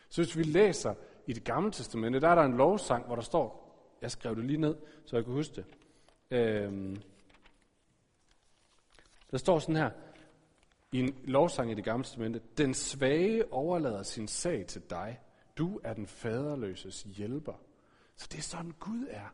Så 0.10 0.22
hvis 0.22 0.38
vi 0.38 0.44
læser 0.44 0.94
i 1.28 1.34
det 1.34 1.44
gamle 1.44 1.72
testamente, 1.72 2.20
der 2.20 2.28
er 2.28 2.36
der 2.36 2.44
en 2.44 2.58
lovsang, 2.58 3.06
hvor 3.06 3.16
der 3.16 3.24
står, 3.24 3.76
jeg 4.02 4.12
skrev 4.12 4.36
det 4.36 4.46
lige 4.46 4.62
ned, 4.62 4.76
så 5.06 5.16
jeg 5.16 5.26
kan 5.26 5.34
huske 5.34 5.56
det. 5.56 5.66
Øhm, 6.32 7.02
der 9.32 9.38
står 9.38 9.60
sådan 9.60 9.76
her, 9.76 9.90
i 10.92 11.00
en 11.00 11.16
lovsang 11.24 11.72
i 11.72 11.74
det 11.74 11.84
gamle 11.84 12.04
testamente, 12.04 12.42
den 12.58 12.74
svage 12.74 13.54
overlader 13.54 14.04
sin 14.04 14.28
sag 14.28 14.66
til 14.66 14.82
dig. 14.90 15.20
Du 15.58 15.80
er 15.84 15.94
den 15.94 16.08
faderløses 16.08 17.04
hjælper. 17.04 17.54
Så 18.16 18.28
det 18.32 18.38
er 18.38 18.42
sådan 18.42 18.72
Gud 18.80 19.06
er. 19.10 19.34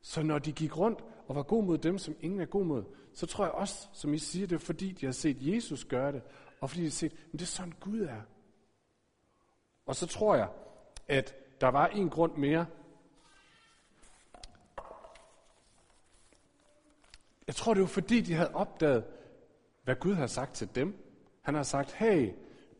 Så 0.00 0.22
når 0.22 0.38
de 0.38 0.52
gik 0.52 0.76
rundt 0.76 1.04
og 1.26 1.36
var 1.36 1.42
god 1.42 1.64
mod 1.64 1.78
dem, 1.78 1.98
som 1.98 2.16
ingen 2.20 2.40
er 2.40 2.46
god 2.46 2.64
mod, 2.64 2.84
så 3.14 3.26
tror 3.26 3.44
jeg 3.44 3.52
også, 3.52 3.88
som 3.92 4.14
I 4.14 4.18
siger, 4.18 4.46
det 4.46 4.54
er 4.54 4.60
fordi, 4.60 4.92
de 4.92 5.06
har 5.06 5.12
set 5.12 5.36
Jesus 5.40 5.84
gøre 5.84 6.12
det, 6.12 6.22
og 6.60 6.70
fordi 6.70 6.80
de 6.80 6.86
har 6.86 6.90
set, 6.90 7.12
at 7.12 7.32
det 7.32 7.42
er 7.42 7.46
sådan 7.46 7.74
Gud 7.80 8.00
er. 8.00 8.20
Og 9.86 9.96
så 9.96 10.06
tror 10.06 10.34
jeg, 10.34 10.48
at 11.08 11.34
der 11.60 11.68
var 11.68 11.86
en 11.86 12.10
grund 12.10 12.36
mere. 12.36 12.66
Jeg 17.46 17.54
tror, 17.54 17.74
det 17.74 17.80
var 17.80 17.88
fordi, 17.88 18.20
de 18.20 18.34
havde 18.34 18.54
opdaget, 18.54 19.04
hvad 19.86 19.96
Gud 19.96 20.14
har 20.14 20.26
sagt 20.26 20.54
til 20.54 20.74
dem. 20.74 20.94
Han 21.42 21.54
har 21.54 21.62
sagt, 21.62 21.92
hey, 21.92 22.32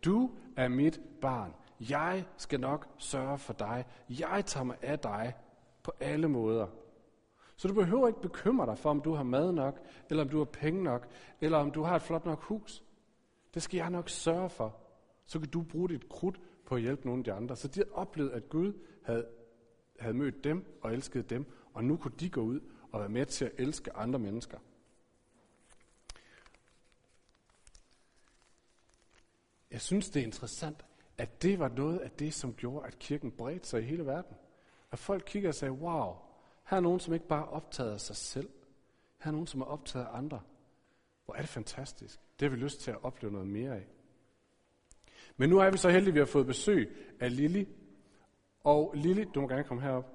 du 0.05 0.31
er 0.57 0.69
mit 0.69 1.01
barn. 1.21 1.55
Jeg 1.91 2.25
skal 2.37 2.61
nok 2.61 2.89
sørge 2.99 3.39
for 3.39 3.53
dig. 3.53 3.85
Jeg 4.09 4.43
tager 4.47 4.65
mig 4.65 4.77
af 4.83 4.99
dig 4.99 5.35
på 5.83 5.93
alle 6.01 6.29
måder. 6.29 6.67
Så 7.57 7.69
du 7.69 7.75
behøver 7.75 8.09
ikke 8.09 8.21
bekymre 8.21 8.67
dig 8.67 8.79
for, 8.79 8.91
om 8.91 9.01
du 9.01 9.15
har 9.15 9.23
mad 9.23 9.53
nok, 9.53 9.81
eller 10.11 10.25
om 10.25 10.29
du 10.29 10.39
har 10.39 10.45
penge 10.45 10.83
nok, 10.83 11.09
eller 11.41 11.59
om 11.59 11.71
du 11.71 11.83
har 11.83 11.97
et 11.97 12.03
flot 12.03 12.25
nok 12.25 12.43
hus. 12.43 12.85
Det 13.55 13.63
skal 13.63 13.77
jeg 13.79 13.91
nok 13.91 14.09
sørge 14.09 14.51
for. 14.51 14.77
Så 15.27 15.39
kan 15.39 15.49
du 15.49 15.63
bruge 15.63 15.89
dit 15.89 16.09
krudt 16.09 16.41
på 16.67 16.75
at 16.75 16.81
hjælpe 16.81 17.07
nogle 17.07 17.21
af 17.21 17.25
de 17.25 17.33
andre. 17.33 17.57
Så 17.57 17.69
de 17.69 17.81
havde 17.81 17.93
oplevet, 17.93 18.31
at 18.31 18.49
Gud 18.49 18.73
havde, 19.03 19.27
havde 19.99 20.15
mødt 20.15 20.45
dem 20.45 20.79
og 20.83 20.93
elsket 20.93 21.31
dem, 21.31 21.47
og 21.75 21.85
nu 21.85 21.97
kunne 21.97 22.15
de 22.21 22.31
gå 22.31 22.41
ud 22.41 22.61
og 22.93 23.01
være 23.01 23.09
med 23.09 23.27
til 23.27 23.45
at 23.45 23.53
elske 23.59 23.97
andre 23.97 24.19
mennesker. 24.19 24.59
Jeg 29.77 29.83
synes, 29.83 30.11
det 30.11 30.21
er 30.21 30.27
interessant, 30.27 30.85
at 31.19 31.43
det 31.43 31.59
var 31.59 31.69
noget 31.69 31.99
af 31.99 32.11
det, 32.11 32.35
som 32.35 32.55
gjorde, 32.55 32.87
at 32.87 32.99
kirken 32.99 33.31
bredte 33.31 33.69
sig 33.69 33.83
i 33.83 33.85
hele 33.85 34.07
verden. 34.07 34.37
At 34.91 34.99
folk 34.99 35.23
kigger 35.27 35.49
og 35.49 35.55
sagde, 35.55 35.73
wow, 35.73 36.15
her 36.65 36.77
er 36.77 36.81
nogen, 36.81 37.01
som 37.01 37.15
ikke 37.15 37.27
bare 37.27 37.43
er 37.43 37.47
optaget 37.47 37.93
af 37.93 38.01
sig 38.01 38.17
selv. 38.17 38.49
Her 39.19 39.29
er 39.29 39.33
nogen, 39.33 39.47
som 39.47 39.61
er 39.61 39.65
optaget 39.65 40.05
af 40.05 40.17
andre. 40.19 40.41
Hvor 41.25 41.35
er 41.35 41.41
det 41.41 41.49
fantastisk. 41.49 42.21
Det 42.41 42.51
har 42.51 42.57
vi 42.57 42.63
lyst 42.63 42.81
til 42.81 42.91
at 42.91 43.05
opleve 43.05 43.33
noget 43.33 43.49
mere 43.49 43.77
af. 43.77 43.87
Men 45.37 45.51
nu 45.51 45.59
er 45.59 45.71
vi 45.71 45.79
så 45.79 45.91
heldige, 45.91 46.09
at 46.09 46.15
vi 46.15 46.19
har 46.19 46.27
fået 46.27 46.47
besøg 46.47 46.97
af 47.21 47.37
Lili. 47.37 47.69
Og 48.61 48.93
Lili, 48.95 49.25
du 49.25 49.41
må 49.41 49.49
gerne 49.49 49.65
komme 49.65 49.83
herop. 49.83 50.13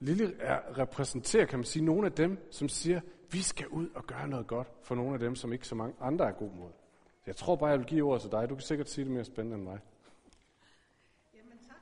Lili 0.00 0.24
repræsenterer, 0.78 1.46
kan 1.46 1.58
man 1.58 1.66
sige, 1.66 1.84
nogle 1.84 2.06
af 2.06 2.12
dem, 2.12 2.48
som 2.50 2.68
siger, 2.68 3.00
vi 3.32 3.42
skal 3.42 3.68
ud 3.68 3.88
og 3.88 4.04
gøre 4.06 4.28
noget 4.28 4.46
godt 4.46 4.68
for 4.82 4.94
nogle 4.94 5.12
af 5.14 5.18
dem, 5.18 5.34
som 5.34 5.52
ikke 5.52 5.66
så 5.66 5.74
mange 5.74 5.94
andre 6.00 6.28
er 6.28 6.32
god 6.32 6.50
mod. 6.52 6.70
Jeg 7.26 7.36
tror 7.36 7.56
bare, 7.56 7.70
jeg 7.70 7.78
vil 7.78 7.86
give 7.86 8.04
ordet 8.04 8.22
til 8.22 8.30
dig. 8.30 8.48
Du 8.48 8.54
kan 8.54 8.62
sikkert 8.62 8.88
sige 8.90 9.04
det 9.04 9.12
mere 9.12 9.24
spændende 9.24 9.56
end 9.56 9.64
mig. 9.64 9.80
Jamen 11.34 11.58
tak. 11.68 11.76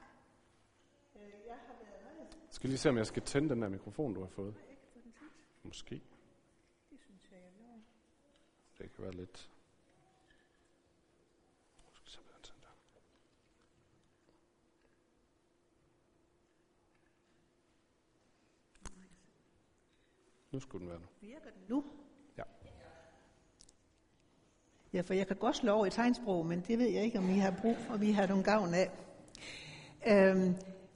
Øh, 1.17 1.23
Jeg 1.47 1.57
har 1.67 1.75
været. 1.81 2.19
Jeg 2.31 2.49
skal 2.51 2.69
lige 2.71 2.79
se, 2.79 2.89
om 2.89 2.97
jeg 2.97 3.07
skal 3.07 3.23
tænde 3.23 3.49
den 3.49 3.63
der 3.63 3.69
mikrofon, 3.69 4.15
du 4.15 4.21
har 4.21 4.29
fået. 4.29 4.55
Måske. 5.63 5.95
Det 6.91 7.01
synes 7.01 7.31
jeg, 7.31 7.39
jeg. 7.39 7.81
Det 8.79 8.95
kan 8.95 9.05
være 9.05 9.13
lidt... 9.15 9.51
Måske 11.91 12.11
så 12.11 12.21
bedre 12.21 12.41
tændt 12.43 12.63
der. 12.63 12.69
Nu 20.59 20.63
skulle 20.63 20.83
den 20.83 20.91
være 20.91 21.01
nu. 21.01 21.07
Virker 21.21 21.51
den 21.51 21.63
nu? 21.69 21.85
Ja. 22.39 22.43
Ja, 24.93 25.01
for 25.01 25.15
jeg 25.15 25.27
kan 25.27 25.37
godt 25.37 25.57
slå 25.57 25.73
over 25.73 25.87
i 25.87 25.91
tegnsprog, 25.91 26.47
men 26.47 26.61
det 26.69 26.79
ved 26.79 26.87
jeg 26.87 27.03
ikke, 27.03 27.19
om 27.19 27.31
I 27.31 27.39
har 27.39 27.55
brug 27.63 27.77
for, 27.77 27.97
vi 27.97 28.13
har 28.13 28.27
nogle 28.27 28.45
gavn 28.45 28.75
af. 28.75 28.91
Øhm, 30.07 30.55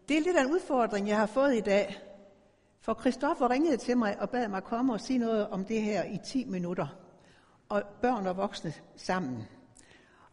det 0.09 0.17
er 0.17 0.21
lidt 0.21 0.37
af 0.37 0.45
en 0.45 0.51
udfordring, 0.51 1.09
jeg 1.09 1.17
har 1.17 1.27
fået 1.27 1.57
i 1.57 1.61
dag. 1.61 1.99
For 2.81 3.01
Christoffer 3.01 3.51
ringede 3.51 3.77
til 3.77 3.97
mig 3.99 4.21
og 4.21 4.31
bad 4.31 4.49
mig 4.49 4.65
komme 4.65 4.93
og 4.93 5.01
sige 5.01 5.19
noget 5.19 5.49
om 5.49 5.65
det 5.65 5.83
her 5.83 6.05
i 6.05 6.19
10 6.25 6.45
minutter. 6.45 6.87
Og 7.69 7.83
børn 8.01 8.27
og 8.27 8.37
voksne 8.37 8.73
sammen. 8.97 9.43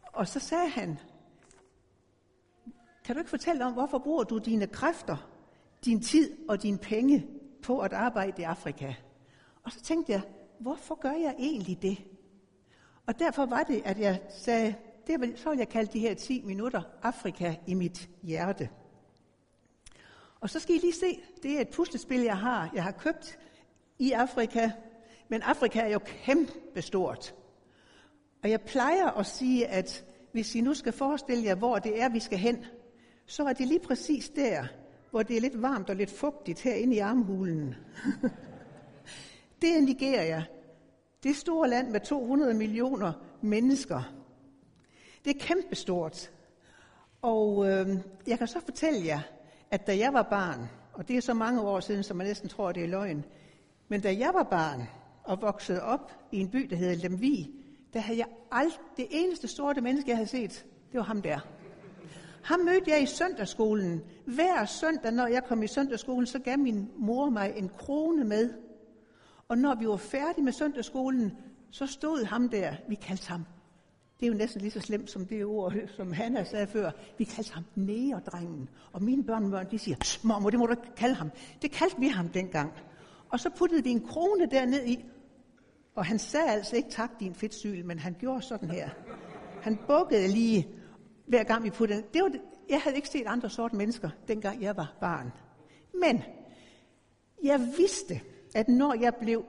Og 0.02 0.28
så 0.28 0.40
sagde 0.40 0.68
han, 0.68 0.98
kan 3.04 3.14
du 3.14 3.18
ikke 3.18 3.30
fortælle 3.30 3.64
om, 3.64 3.72
hvorfor 3.72 3.98
bruger 3.98 4.24
du 4.24 4.38
dine 4.38 4.66
kræfter, 4.66 5.30
din 5.84 6.00
tid 6.02 6.48
og 6.48 6.62
dine 6.62 6.78
penge 6.78 7.26
på 7.62 7.78
at 7.78 7.92
arbejde 7.92 8.42
i 8.42 8.44
Afrika? 8.44 8.94
Og 9.70 9.74
så 9.74 9.80
tænkte 9.80 10.12
jeg, 10.12 10.20
hvorfor 10.58 10.94
gør 10.94 11.12
jeg 11.12 11.34
egentlig 11.38 11.82
det? 11.82 11.98
Og 13.06 13.18
derfor 13.18 13.46
var 13.46 13.62
det, 13.62 13.82
at 13.84 13.98
jeg 13.98 14.20
sagde, 14.28 14.74
det 15.06 15.20
vil, 15.20 15.38
så 15.38 15.50
vil 15.50 15.58
jeg 15.58 15.68
kalde 15.68 15.92
de 15.92 16.00
her 16.00 16.14
10 16.14 16.42
minutter 16.44 16.82
Afrika 17.02 17.54
i 17.66 17.74
mit 17.74 18.08
hjerte. 18.22 18.68
Og 20.40 20.50
så 20.50 20.60
skal 20.60 20.74
I 20.74 20.78
lige 20.78 20.92
se, 20.92 21.20
det 21.42 21.56
er 21.56 21.60
et 21.60 21.68
puslespil, 21.68 22.20
jeg 22.20 22.38
har. 22.38 22.70
Jeg 22.74 22.84
har 22.84 22.90
købt 22.90 23.38
i 23.98 24.12
Afrika, 24.12 24.70
men 25.28 25.42
Afrika 25.42 25.80
er 25.80 25.92
jo 25.92 26.00
kæmpestort. 26.04 27.34
Og 28.42 28.50
jeg 28.50 28.60
plejer 28.60 29.06
at 29.06 29.26
sige, 29.26 29.66
at 29.66 30.04
hvis 30.32 30.54
I 30.54 30.60
nu 30.60 30.74
skal 30.74 30.92
forestille 30.92 31.44
jer, 31.44 31.54
hvor 31.54 31.78
det 31.78 32.02
er, 32.02 32.08
vi 32.08 32.20
skal 32.20 32.38
hen, 32.38 32.64
så 33.26 33.44
er 33.44 33.52
det 33.52 33.66
lige 33.66 33.80
præcis 33.80 34.30
der, 34.30 34.64
hvor 35.10 35.22
det 35.22 35.36
er 35.36 35.40
lidt 35.40 35.62
varmt 35.62 35.90
og 35.90 35.96
lidt 35.96 36.10
fugtigt 36.10 36.60
herinde 36.60 36.96
i 36.96 36.98
armhulen. 36.98 37.74
det 39.62 39.76
er 39.76 39.80
Nigeria. 39.80 40.44
Det 41.22 41.36
store 41.36 41.68
land 41.68 41.90
med 41.90 42.00
200 42.00 42.54
millioner 42.54 43.12
mennesker. 43.40 44.02
Det 45.24 45.36
er 45.36 45.40
kæmpestort. 45.40 46.30
Og 47.22 47.68
øh, 47.68 47.88
jeg 48.26 48.38
kan 48.38 48.46
så 48.46 48.60
fortælle 48.60 49.06
jer, 49.06 49.20
at 49.70 49.86
da 49.86 49.98
jeg 49.98 50.12
var 50.12 50.22
barn, 50.22 50.68
og 50.92 51.08
det 51.08 51.16
er 51.16 51.20
så 51.20 51.34
mange 51.34 51.60
år 51.60 51.80
siden, 51.80 52.02
som 52.02 52.16
man 52.16 52.26
næsten 52.26 52.48
tror, 52.48 52.72
det 52.72 52.84
er 52.84 52.88
løgn, 52.88 53.24
men 53.88 54.00
da 54.00 54.16
jeg 54.18 54.30
var 54.34 54.42
barn 54.42 54.88
og 55.24 55.42
voksede 55.42 55.82
op 55.82 56.12
i 56.32 56.40
en 56.40 56.50
by, 56.50 56.66
der 56.70 56.76
hedder 56.76 57.08
Lemvi, 57.08 57.50
der 57.92 58.00
havde 58.00 58.18
jeg 58.18 58.26
alt, 58.52 58.80
det 58.96 59.06
eneste 59.10 59.48
sorte 59.48 59.80
menneske, 59.80 60.10
jeg 60.10 60.16
havde 60.16 60.30
set, 60.30 60.66
det 60.92 60.98
var 60.98 61.04
ham 61.04 61.22
der. 61.22 61.38
Ham 62.42 62.60
mødte 62.60 62.90
jeg 62.90 63.02
i 63.02 63.06
søndagsskolen. 63.06 64.02
Hver 64.24 64.64
søndag, 64.64 65.12
når 65.12 65.26
jeg 65.26 65.44
kom 65.44 65.62
i 65.62 65.66
søndagsskolen, 65.66 66.26
så 66.26 66.38
gav 66.38 66.58
min 66.58 66.90
mor 66.96 67.30
mig 67.30 67.52
en 67.56 67.70
krone 67.78 68.24
med. 68.24 68.50
Og 69.50 69.58
når 69.58 69.74
vi 69.74 69.88
var 69.88 69.96
færdige 69.96 70.44
med 70.44 70.52
søndagsskolen, 70.52 71.32
så 71.70 71.86
stod 71.86 72.24
ham 72.24 72.48
der, 72.48 72.74
vi 72.88 72.94
kaldte 72.94 73.28
ham. 73.28 73.44
Det 74.20 74.26
er 74.26 74.30
jo 74.30 74.36
næsten 74.36 74.60
lige 74.60 74.70
så 74.70 74.80
slemt 74.80 75.10
som 75.10 75.26
det 75.26 75.44
ord, 75.44 75.74
som 75.96 76.12
Hanna 76.12 76.44
sagde 76.44 76.66
før. 76.66 76.90
Vi 77.18 77.24
kaldte 77.24 77.54
ham 77.54 77.64
næredrengen. 77.74 78.68
Og 78.92 79.02
mine 79.02 79.24
børn, 79.24 79.70
de 79.70 79.78
siger, 79.78 79.96
mormor, 80.26 80.50
det 80.50 80.58
må 80.58 80.66
du 80.66 80.72
ikke 80.72 80.94
kalde 80.96 81.14
ham. 81.14 81.30
Det 81.62 81.70
kaldte 81.70 82.00
vi 82.00 82.08
ham 82.08 82.28
dengang. 82.28 82.72
Og 83.28 83.40
så 83.40 83.50
puttede 83.58 83.84
vi 83.84 83.90
en 83.90 84.06
krone 84.06 84.46
derned 84.46 84.86
i, 84.86 85.04
og 85.94 86.04
han 86.04 86.18
sagde 86.18 86.50
altså 86.50 86.76
ikke 86.76 86.90
tak, 86.90 87.20
din 87.20 87.34
fedtsyl, 87.34 87.84
men 87.84 87.98
han 87.98 88.16
gjorde 88.18 88.42
sådan 88.42 88.70
her. 88.70 88.88
Han 89.62 89.78
bukkede 89.86 90.28
lige, 90.28 90.68
hver 91.26 91.44
gang 91.44 91.64
vi 91.64 91.70
puttede 91.70 92.02
det. 92.14 92.22
Var 92.22 92.28
det. 92.28 92.40
Jeg 92.68 92.80
havde 92.80 92.96
ikke 92.96 93.08
set 93.08 93.26
andre 93.26 93.50
sorte 93.50 93.76
mennesker, 93.76 94.10
dengang 94.28 94.62
jeg 94.62 94.76
var 94.76 94.96
barn. 95.00 95.32
Men 96.00 96.22
jeg 97.44 97.60
vidste, 97.78 98.20
at 98.54 98.68
når 98.68 98.94
jeg 98.94 99.14
blev 99.14 99.44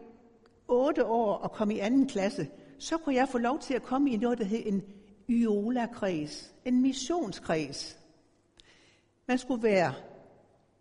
otte 0.67 1.05
år 1.05 1.34
og 1.34 1.51
kom 1.51 1.72
i 1.72 1.79
anden 1.79 2.08
klasse, 2.08 2.48
så 2.79 2.98
kunne 2.98 3.15
jeg 3.15 3.29
få 3.29 3.38
lov 3.38 3.60
til 3.60 3.74
at 3.74 3.84
komme 3.84 4.12
i 4.12 4.17
noget, 4.17 4.38
der 4.38 4.46
hed 4.46 4.62
en 4.65 4.84
Iola-kreds, 5.27 6.53
en 6.65 6.81
missionskreds. 6.81 8.00
Man 9.27 9.38
skulle 9.38 9.63
være 9.63 9.93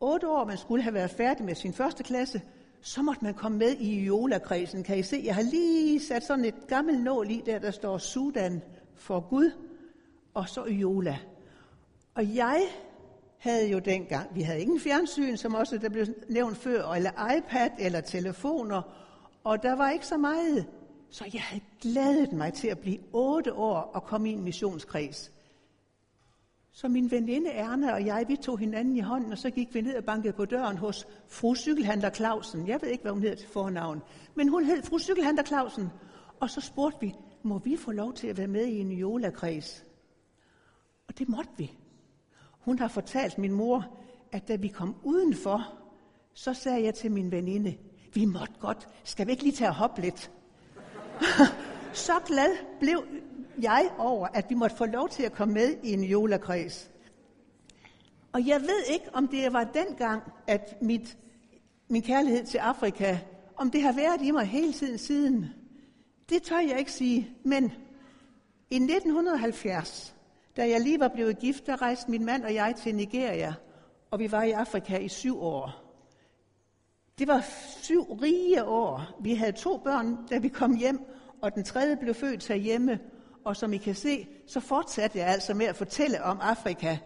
otte 0.00 0.28
år, 0.28 0.44
man 0.44 0.58
skulle 0.58 0.82
have 0.82 0.94
været 0.94 1.10
færdig 1.10 1.44
med 1.44 1.54
sin 1.54 1.72
første 1.72 2.02
klasse, 2.02 2.42
så 2.80 3.02
måtte 3.02 3.24
man 3.24 3.34
komme 3.34 3.58
med 3.58 3.76
i 3.76 4.04
Iola-kredsen. 4.04 4.82
Kan 4.82 4.98
I 4.98 5.02
se, 5.02 5.22
jeg 5.24 5.34
har 5.34 5.42
lige 5.42 6.00
sat 6.00 6.24
sådan 6.24 6.44
et 6.44 6.66
gammelt 6.68 7.04
nål 7.04 7.30
i, 7.30 7.42
der 7.46 7.58
der 7.58 7.70
står 7.70 7.98
Sudan 7.98 8.62
for 8.94 9.28
Gud, 9.28 9.50
og 10.34 10.48
så 10.48 10.64
Iola. 10.64 11.18
Og 12.14 12.34
jeg 12.34 12.62
havde 13.40 13.70
jo 13.70 13.78
dengang, 13.78 14.34
vi 14.34 14.42
havde 14.42 14.60
ingen 14.60 14.80
fjernsyn, 14.80 15.36
som 15.36 15.54
også 15.54 15.78
der 15.78 15.88
blev 15.88 16.06
nævnt 16.28 16.56
før, 16.56 16.88
eller 16.92 17.36
iPad 17.36 17.70
eller 17.78 18.00
telefoner, 18.00 18.82
og 19.44 19.62
der 19.62 19.72
var 19.72 19.90
ikke 19.90 20.06
så 20.06 20.16
meget. 20.16 20.66
Så 21.10 21.24
jeg 21.32 21.42
havde 21.42 21.64
glædet 21.80 22.32
mig 22.32 22.52
til 22.52 22.68
at 22.68 22.78
blive 22.78 22.98
otte 23.12 23.54
år 23.54 23.76
og 23.76 24.04
komme 24.04 24.30
i 24.30 24.32
en 24.32 24.42
missionskreds. 24.42 25.32
Så 26.72 26.88
min 26.88 27.10
veninde 27.10 27.50
Erna 27.50 27.92
og 27.92 28.06
jeg, 28.06 28.24
vi 28.28 28.36
tog 28.36 28.58
hinanden 28.58 28.96
i 28.96 29.00
hånden, 29.00 29.32
og 29.32 29.38
så 29.38 29.50
gik 29.50 29.74
vi 29.74 29.80
ned 29.80 29.96
og 29.96 30.04
bankede 30.04 30.32
på 30.32 30.44
døren 30.44 30.76
hos 30.76 31.06
fru 31.28 31.54
cykelhandler 31.54 32.10
Clausen. 32.10 32.68
Jeg 32.68 32.78
ved 32.82 32.88
ikke, 32.88 33.02
hvad 33.02 33.12
hun 33.12 33.22
hed 33.22 33.36
til 33.36 33.48
fornavn, 33.48 34.02
men 34.34 34.48
hun 34.48 34.64
hed 34.64 34.82
fru 34.82 34.98
cykelhandler 34.98 35.44
Clausen. 35.44 35.88
Og 36.40 36.50
så 36.50 36.60
spurgte 36.60 37.00
vi, 37.00 37.14
må 37.42 37.58
vi 37.58 37.76
få 37.76 37.92
lov 37.92 38.14
til 38.14 38.26
at 38.26 38.38
være 38.38 38.46
med 38.46 38.66
i 38.66 38.78
en 38.78 38.92
Jola-kreds? 38.92 39.84
Og 41.08 41.18
det 41.18 41.28
måtte 41.28 41.50
vi. 41.56 41.79
Hun 42.60 42.78
har 42.78 42.88
fortalt 42.88 43.38
min 43.38 43.52
mor, 43.52 43.86
at 44.32 44.48
da 44.48 44.56
vi 44.56 44.68
kom 44.68 44.96
udenfor, 45.02 45.74
så 46.34 46.54
sagde 46.54 46.84
jeg 46.84 46.94
til 46.94 47.12
min 47.12 47.30
veninde, 47.30 47.76
vi 48.14 48.24
måtte 48.24 48.54
godt, 48.60 48.88
skal 49.04 49.26
vi 49.26 49.32
ikke 49.32 49.42
lige 49.42 49.56
tage 49.56 49.68
og 49.68 49.74
hoppe 49.74 50.00
lidt? 50.00 50.30
så 51.92 52.12
glad 52.26 52.56
blev 52.80 53.04
jeg 53.62 53.90
over, 53.98 54.28
at 54.34 54.50
vi 54.50 54.54
måtte 54.54 54.76
få 54.76 54.86
lov 54.86 55.08
til 55.08 55.22
at 55.22 55.32
komme 55.32 55.54
med 55.54 55.76
i 55.82 55.92
en 55.92 56.04
jolakreds. 56.04 56.90
Og 58.32 58.46
jeg 58.46 58.60
ved 58.60 58.84
ikke, 58.92 59.06
om 59.12 59.28
det 59.28 59.52
var 59.52 59.64
dengang, 59.64 60.22
at 60.46 60.82
mit, 60.82 61.18
min 61.88 62.02
kærlighed 62.02 62.44
til 62.44 62.58
Afrika, 62.58 63.18
om 63.56 63.70
det 63.70 63.82
har 63.82 63.92
været 63.92 64.22
i 64.22 64.30
mig 64.30 64.46
hele 64.46 64.72
tiden 64.72 64.98
siden. 64.98 65.46
Det 66.28 66.42
tør 66.42 66.58
jeg 66.58 66.78
ikke 66.78 66.92
sige, 66.92 67.30
men 67.44 67.72
I 68.70 68.74
1970, 68.74 70.14
da 70.60 70.68
jeg 70.68 70.80
lige 70.80 71.00
var 71.00 71.08
blevet 71.08 71.38
gift, 71.38 71.66
der 71.66 71.82
rejste 71.82 72.10
min 72.10 72.24
mand 72.24 72.44
og 72.44 72.54
jeg 72.54 72.74
til 72.82 72.94
Nigeria, 72.94 73.54
og 74.10 74.18
vi 74.18 74.32
var 74.32 74.42
i 74.42 74.50
Afrika 74.50 74.98
i 74.98 75.08
syv 75.08 75.42
år. 75.42 75.70
Det 77.18 77.28
var 77.28 77.44
syv 77.82 78.02
rige 78.02 78.64
år. 78.64 79.02
Vi 79.20 79.34
havde 79.34 79.52
to 79.52 79.76
børn, 79.76 80.26
da 80.30 80.38
vi 80.38 80.48
kom 80.48 80.76
hjem, 80.76 81.00
og 81.42 81.54
den 81.54 81.64
tredje 81.64 81.96
blev 81.96 82.14
født 82.14 82.48
hjemme. 82.48 83.00
Og 83.44 83.56
som 83.56 83.72
I 83.72 83.76
kan 83.76 83.94
se, 83.94 84.28
så 84.46 84.60
fortsatte 84.60 85.18
jeg 85.18 85.26
altså 85.26 85.54
med 85.54 85.66
at 85.66 85.76
fortælle 85.76 86.22
om 86.22 86.38
Afrika, 86.40 86.98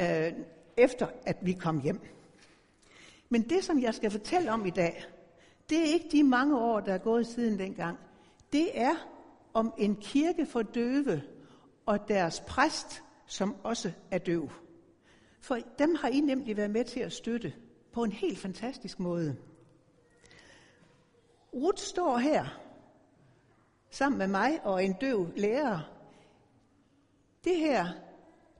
øh, 0.00 0.32
efter 0.76 1.06
at 1.26 1.36
vi 1.42 1.52
kom 1.52 1.80
hjem. 1.80 2.00
Men 3.28 3.42
det, 3.42 3.64
som 3.64 3.82
jeg 3.82 3.94
skal 3.94 4.10
fortælle 4.10 4.52
om 4.52 4.66
i 4.66 4.70
dag, 4.70 5.04
det 5.70 5.78
er 5.78 5.92
ikke 5.92 6.08
de 6.12 6.22
mange 6.22 6.58
år, 6.58 6.80
der 6.80 6.94
er 6.94 6.98
gået 6.98 7.26
siden 7.26 7.58
dengang. 7.58 7.98
Det 8.52 8.80
er 8.80 8.94
om 9.54 9.74
en 9.78 9.96
kirke 9.96 10.46
for 10.46 10.62
døve 10.62 11.22
og 11.86 12.08
deres 12.08 12.40
præst, 12.40 13.02
som 13.26 13.56
også 13.62 13.92
er 14.10 14.18
døv. 14.18 14.50
For 15.40 15.58
dem 15.78 15.94
har 15.94 16.08
I 16.08 16.20
nemlig 16.20 16.56
været 16.56 16.70
med 16.70 16.84
til 16.84 17.00
at 17.00 17.12
støtte 17.12 17.52
på 17.92 18.04
en 18.04 18.12
helt 18.12 18.38
fantastisk 18.38 19.00
måde. 19.00 19.36
Ruth 21.54 21.82
står 21.82 22.16
her 22.18 22.60
sammen 23.90 24.18
med 24.18 24.26
mig 24.26 24.60
og 24.64 24.84
en 24.84 24.92
døv 24.92 25.32
lærer. 25.36 25.80
Det 27.44 27.56
her, 27.56 27.86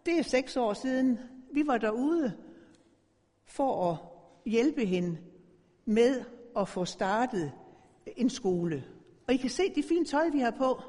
det 0.06 0.18
er 0.18 0.22
seks 0.22 0.56
år 0.56 0.72
siden. 0.72 1.18
Vi 1.52 1.66
var 1.66 1.78
derude 1.78 2.36
for 3.44 3.90
at 3.90 3.98
hjælpe 4.46 4.84
hende 4.84 5.18
med 5.84 6.24
at 6.56 6.68
få 6.68 6.84
startet 6.84 7.52
en 8.06 8.30
skole. 8.30 8.84
Og 9.28 9.34
I 9.34 9.36
kan 9.36 9.50
se 9.50 9.74
de 9.74 9.82
fine 9.82 10.04
tøj, 10.04 10.28
vi 10.28 10.38
har 10.38 10.50
på. 10.50 10.82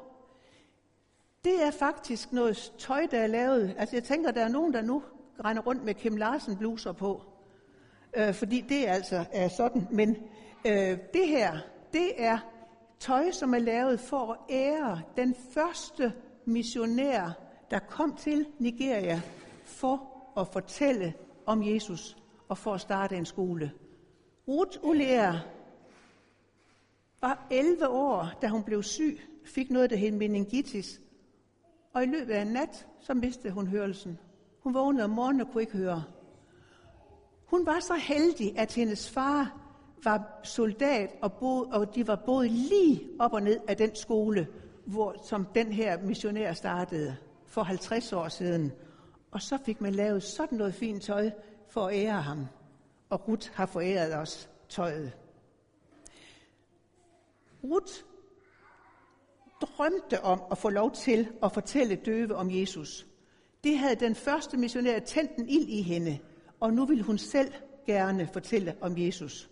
Det 1.44 1.62
er 1.62 1.70
faktisk 1.70 2.32
noget 2.32 2.72
tøj, 2.78 3.06
der 3.10 3.18
er 3.18 3.26
lavet. 3.26 3.74
Altså 3.78 3.96
jeg 3.96 4.04
tænker, 4.04 4.30
der 4.30 4.44
er 4.44 4.48
nogen, 4.48 4.72
der 4.72 4.82
nu 4.82 5.02
render 5.44 5.62
rundt 5.62 5.84
med 5.84 5.94
Kim 5.94 6.16
Larsen 6.16 6.56
bluser 6.56 6.92
på. 6.92 7.22
Øh, 8.16 8.34
fordi 8.34 8.60
det 8.60 8.86
altså 8.86 9.24
er 9.32 9.48
sådan. 9.48 9.86
Men 9.90 10.16
øh, 10.66 10.98
det 11.14 11.28
her, 11.28 11.58
det 11.92 12.22
er 12.22 12.38
tøj, 13.00 13.30
som 13.30 13.54
er 13.54 13.58
lavet 13.58 14.00
for 14.00 14.32
at 14.32 14.38
ære 14.50 15.02
den 15.16 15.34
første 15.54 16.12
missionær, 16.44 17.30
der 17.70 17.78
kom 17.78 18.16
til 18.16 18.46
Nigeria 18.58 19.20
for 19.64 20.08
at 20.36 20.48
fortælle 20.52 21.14
om 21.46 21.62
Jesus 21.62 22.16
og 22.48 22.58
for 22.58 22.74
at 22.74 22.80
starte 22.80 23.16
en 23.16 23.26
skole. 23.26 23.72
Ruth 24.48 24.78
Ulea 24.82 25.32
var 27.20 27.46
11 27.50 27.88
år, 27.88 28.28
da 28.42 28.48
hun 28.48 28.62
blev 28.62 28.82
syg, 28.82 29.20
fik 29.44 29.70
noget, 29.70 29.90
der 29.90 29.96
hed 29.96 30.12
meningitis, 30.12 31.00
og 31.94 32.02
i 32.02 32.06
løbet 32.06 32.34
af 32.34 32.42
en 32.42 32.46
nat, 32.46 32.86
så 33.00 33.14
mistede 33.14 33.52
hun 33.52 33.66
hørelsen. 33.66 34.18
Hun 34.60 34.74
vågnede 34.74 35.04
om 35.04 35.10
morgenen 35.10 35.40
og 35.40 35.46
kunne 35.52 35.62
ikke 35.62 35.76
høre. 35.76 36.04
Hun 37.46 37.66
var 37.66 37.80
så 37.80 37.94
heldig, 37.94 38.58
at 38.58 38.72
hendes 38.72 39.10
far 39.10 39.58
var 40.04 40.40
soldat, 40.44 41.10
og, 41.22 41.32
boede, 41.32 41.66
og 41.66 41.94
de 41.94 42.06
var 42.06 42.16
både 42.16 42.48
lige 42.48 43.08
op 43.18 43.32
og 43.32 43.42
ned 43.42 43.60
af 43.68 43.76
den 43.76 43.94
skole, 43.94 44.48
hvor, 44.86 45.16
som 45.24 45.46
den 45.54 45.72
her 45.72 46.02
missionær 46.02 46.52
startede 46.52 47.16
for 47.46 47.62
50 47.62 48.12
år 48.12 48.28
siden. 48.28 48.72
Og 49.30 49.42
så 49.42 49.58
fik 49.64 49.80
man 49.80 49.94
lavet 49.94 50.22
sådan 50.22 50.58
noget 50.58 50.74
fint 50.74 51.02
tøj 51.02 51.30
for 51.68 51.86
at 51.86 51.94
ære 51.94 52.22
ham. 52.22 52.46
Og 53.10 53.28
Ruth 53.28 53.50
har 53.52 53.66
foræret 53.66 54.14
os 54.14 54.50
tøjet. 54.68 55.12
Ruth 57.64 57.92
drømte 59.62 60.20
om 60.24 60.42
at 60.50 60.58
få 60.58 60.68
lov 60.68 60.92
til 60.92 61.28
at 61.42 61.52
fortælle 61.52 61.96
døve 61.96 62.36
om 62.36 62.50
Jesus. 62.50 63.06
Det 63.64 63.78
havde 63.78 63.94
den 63.94 64.14
første 64.14 64.56
missionær 64.56 64.98
tændt 64.98 65.30
en 65.38 65.48
ild 65.48 65.68
i 65.68 65.82
hende, 65.82 66.18
og 66.60 66.72
nu 66.72 66.86
ville 66.86 67.02
hun 67.02 67.18
selv 67.18 67.52
gerne 67.86 68.28
fortælle 68.32 68.76
om 68.80 68.98
Jesus. 68.98 69.50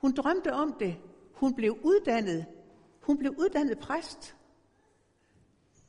Hun 0.00 0.12
drømte 0.12 0.52
om 0.52 0.76
det. 0.78 0.96
Hun 1.32 1.54
blev 1.54 1.78
uddannet. 1.82 2.46
Hun 3.00 3.18
blev 3.18 3.34
uddannet 3.38 3.78
præst. 3.78 4.36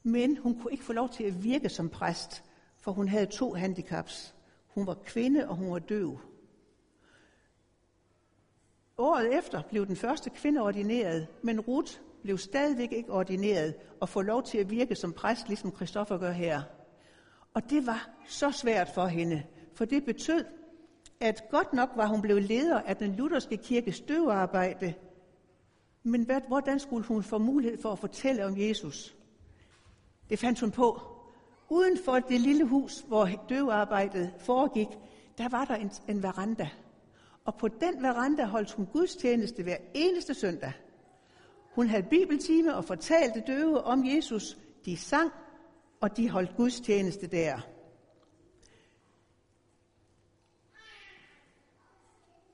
Men 0.03 0.37
hun 0.37 0.59
kunne 0.59 0.71
ikke 0.71 0.83
få 0.83 0.93
lov 0.93 1.09
til 1.09 1.23
at 1.23 1.43
virke 1.43 1.69
som 1.69 1.89
præst, 1.89 2.43
for 2.77 2.91
hun 2.91 3.07
havde 3.07 3.25
to 3.25 3.53
handicaps. 3.53 4.35
Hun 4.67 4.87
var 4.87 4.93
kvinde, 4.93 5.49
og 5.49 5.55
hun 5.55 5.71
var 5.71 5.79
døv. 5.79 6.19
Året 8.97 9.37
efter 9.37 9.61
blev 9.61 9.87
den 9.87 9.95
første 9.95 10.29
kvinde 10.29 10.61
ordineret, 10.61 11.27
men 11.43 11.59
Ruth 11.59 11.99
blev 12.25 12.37
stadigvæk 12.37 12.91
ikke 12.91 13.11
ordineret 13.11 13.75
og 14.01 14.09
få 14.09 14.21
lov 14.21 14.43
til 14.43 14.57
at 14.57 14.69
virke 14.69 14.95
som 14.95 15.13
præst, 15.13 15.47
ligesom 15.47 15.75
Christoffer 15.75 16.17
gør 16.17 16.31
her. 16.31 16.61
Og 17.53 17.69
det 17.69 17.85
var 17.85 18.09
så 18.27 18.51
svært 18.51 18.89
for 18.95 19.05
hende, 19.05 19.43
for 19.73 19.85
det 19.85 20.05
betød, 20.05 20.45
at 21.19 21.43
godt 21.51 21.73
nok 21.73 21.89
var 21.95 22.07
hun 22.07 22.21
blevet 22.21 22.43
leder 22.43 22.81
af 22.81 22.95
den 22.95 23.15
lutherske 23.15 23.57
kirkes 23.57 24.01
døvearbejde, 24.01 24.93
men 26.03 26.23
hvad, 26.23 26.41
hvordan 26.47 26.79
skulle 26.79 27.05
hun 27.05 27.23
få 27.23 27.37
mulighed 27.37 27.81
for 27.81 27.91
at 27.91 27.99
fortælle 27.99 28.45
om 28.45 28.57
Jesus? 28.57 29.15
Det 30.29 30.39
fandt 30.39 30.59
hun 30.59 30.71
på. 30.71 31.01
Uden 31.69 31.97
for 32.05 32.19
det 32.19 32.41
lille 32.41 32.65
hus, 32.65 33.03
hvor 33.07 33.29
døvearbejdet 33.49 34.33
foregik, 34.39 34.87
der 35.37 35.49
var 35.49 35.65
der 35.65 35.75
en, 35.75 35.91
en 36.07 36.23
veranda. 36.23 36.69
Og 37.45 37.55
på 37.55 37.67
den 37.67 38.03
veranda 38.03 38.45
holdt 38.45 38.71
hun 38.71 38.85
gudstjeneste 38.85 39.63
hver 39.63 39.77
eneste 39.93 40.33
søndag. 40.33 40.73
Hun 41.75 41.87
havde 41.87 42.03
bibeltime 42.03 42.75
og 42.75 42.85
fortalte 42.85 43.43
døve 43.47 43.81
om 43.81 44.05
Jesus. 44.05 44.57
De 44.85 44.97
sang, 44.97 45.31
og 46.01 46.17
de 46.17 46.29
holdt 46.29 46.55
gudstjeneste 46.55 47.27
der. 47.27 47.59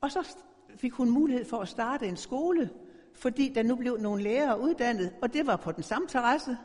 Og 0.01 0.11
så 0.11 0.35
fik 0.75 0.91
hun 0.91 1.09
mulighed 1.09 1.45
for 1.45 1.57
at 1.57 1.67
starte 1.67 2.07
en 2.07 2.17
skole, 2.17 2.69
fordi 3.13 3.53
der 3.53 3.63
nu 3.63 3.75
blev 3.75 3.97
nogle 3.97 4.23
lærere 4.23 4.59
uddannet, 4.59 5.13
og 5.21 5.33
det 5.33 5.47
var 5.47 5.55
på 5.55 5.71
den 5.71 5.83
samme 5.83 6.07
terrasse. 6.07 6.57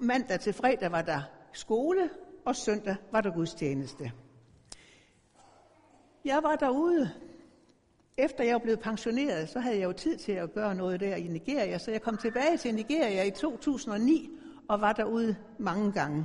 Mandag 0.00 0.40
til 0.40 0.52
fredag 0.52 0.92
var 0.92 1.02
der 1.02 1.22
skole, 1.52 2.10
og 2.44 2.56
søndag 2.56 2.96
var 3.12 3.20
der 3.20 3.30
gudstjeneste. 3.30 4.12
Jeg 6.24 6.42
var 6.42 6.56
derude. 6.56 7.10
Efter 8.18 8.44
jeg 8.44 8.52
var 8.52 8.58
blevet 8.58 8.80
pensioneret, 8.80 9.48
så 9.48 9.60
havde 9.60 9.78
jeg 9.78 9.84
jo 9.84 9.92
tid 9.92 10.16
til 10.16 10.32
at 10.32 10.52
gøre 10.52 10.74
noget 10.74 11.00
der 11.00 11.16
i 11.16 11.26
Nigeria, 11.26 11.78
så 11.78 11.90
jeg 11.90 12.02
kom 12.02 12.16
tilbage 12.16 12.56
til 12.56 12.74
Nigeria 12.74 13.22
i 13.22 13.30
2009 13.30 14.30
og 14.68 14.80
var 14.80 14.92
derude 14.92 15.36
mange 15.58 15.92
gange. 15.92 16.24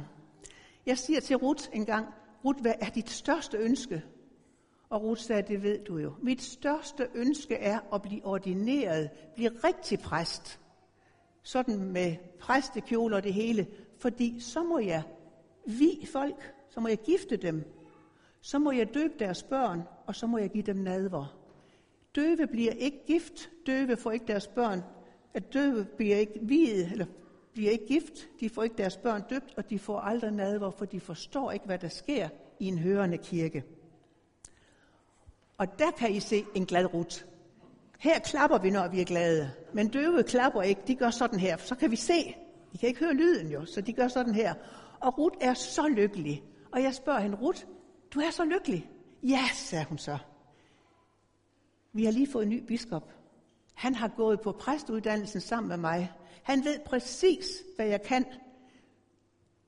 Jeg 0.85 0.97
siger 0.97 1.19
til 1.19 1.35
Ruth 1.35 1.69
en 1.73 1.85
gang, 1.85 2.07
Ruth, 2.45 2.61
hvad 2.61 2.73
er 2.79 2.89
dit 2.89 3.09
største 3.09 3.57
ønske? 3.57 4.03
Og 4.89 5.03
Ruth 5.03 5.21
sagde, 5.21 5.41
det 5.41 5.63
ved 5.63 5.79
du 5.79 5.97
jo. 5.97 6.13
Mit 6.21 6.41
største 6.41 7.07
ønske 7.15 7.55
er 7.55 7.79
at 7.93 8.01
blive 8.01 8.25
ordineret, 8.25 9.09
blive 9.35 9.49
rigtig 9.49 9.99
præst. 9.99 10.59
Sådan 11.43 11.83
med 11.83 12.15
præstekjole 12.39 13.15
og 13.15 13.23
det 13.23 13.33
hele. 13.33 13.67
Fordi 13.97 14.39
så 14.39 14.63
må 14.63 14.79
jeg 14.79 15.03
vi 15.65 16.07
folk, 16.11 16.53
så 16.69 16.79
må 16.79 16.87
jeg 16.87 16.97
gifte 16.97 17.37
dem. 17.37 17.63
Så 18.41 18.59
må 18.59 18.71
jeg 18.71 18.93
døbe 18.93 19.13
deres 19.19 19.43
børn, 19.43 19.81
og 20.07 20.15
så 20.15 20.27
må 20.27 20.37
jeg 20.37 20.49
give 20.49 20.63
dem 20.63 20.75
nadver. 20.75 21.42
Døve 22.15 22.47
bliver 22.47 22.71
ikke 22.71 23.05
gift, 23.07 23.49
døve 23.65 23.97
får 23.97 24.11
ikke 24.11 24.27
deres 24.27 24.47
børn, 24.47 24.83
at 25.33 25.53
døve 25.53 25.85
bliver 25.97 26.17
ikke 26.17 26.39
videt, 26.41 26.91
eller 26.91 27.05
bliver 27.53 27.71
ikke 27.71 27.87
gift, 27.87 28.29
de 28.39 28.49
får 28.49 28.63
ikke 28.63 28.77
deres 28.77 28.97
børn 28.97 29.23
døbt, 29.29 29.53
og 29.57 29.69
de 29.69 29.79
får 29.79 29.99
aldrig 29.99 30.31
nadver, 30.31 30.71
for 30.71 30.85
de 30.85 30.99
forstår 30.99 31.51
ikke, 31.51 31.65
hvad 31.65 31.77
der 31.77 31.87
sker 31.87 32.29
i 32.59 32.65
en 32.65 32.77
hørende 32.77 33.17
kirke. 33.17 33.63
Og 35.57 35.79
der 35.79 35.91
kan 35.91 36.11
I 36.11 36.19
se 36.19 36.45
en 36.55 36.65
glad 36.65 36.93
rut. 36.93 37.25
Her 37.99 38.19
klapper 38.19 38.57
vi, 38.57 38.69
når 38.69 38.87
vi 38.87 39.01
er 39.01 39.05
glade. 39.05 39.51
Men 39.73 39.87
døve 39.87 40.23
klapper 40.23 40.61
ikke, 40.61 40.81
de 40.87 40.95
gør 40.95 41.09
sådan 41.09 41.39
her. 41.39 41.57
Så 41.57 41.75
kan 41.75 41.91
vi 41.91 41.95
se. 41.95 42.35
I 42.73 42.77
kan 42.77 42.89
ikke 42.89 42.99
høre 42.99 43.13
lyden 43.13 43.51
jo, 43.51 43.65
så 43.65 43.81
de 43.81 43.93
gør 43.93 44.07
sådan 44.07 44.35
her. 44.35 44.53
Og 44.99 45.17
Rut 45.17 45.33
er 45.41 45.53
så 45.53 45.87
lykkelig. 45.87 46.43
Og 46.71 46.83
jeg 46.83 46.93
spørger 46.93 47.19
hende, 47.19 47.37
Rut, 47.37 47.67
du 48.13 48.19
er 48.19 48.31
så 48.31 48.45
lykkelig. 48.45 48.89
Ja, 49.23 49.43
sagde 49.53 49.85
hun 49.85 49.97
så. 49.97 50.17
Vi 51.93 52.05
har 52.05 52.11
lige 52.11 52.31
fået 52.31 52.43
en 52.43 52.49
ny 52.49 52.63
biskop. 52.65 53.13
Han 53.73 53.95
har 53.95 54.07
gået 54.07 54.41
på 54.41 54.51
præstuddannelsen 54.51 55.41
sammen 55.41 55.69
med 55.69 55.77
mig. 55.77 56.11
Han 56.43 56.65
ved 56.65 56.79
præcis, 56.85 57.45
hvad 57.75 57.85
jeg 57.85 58.01
kan. 58.01 58.25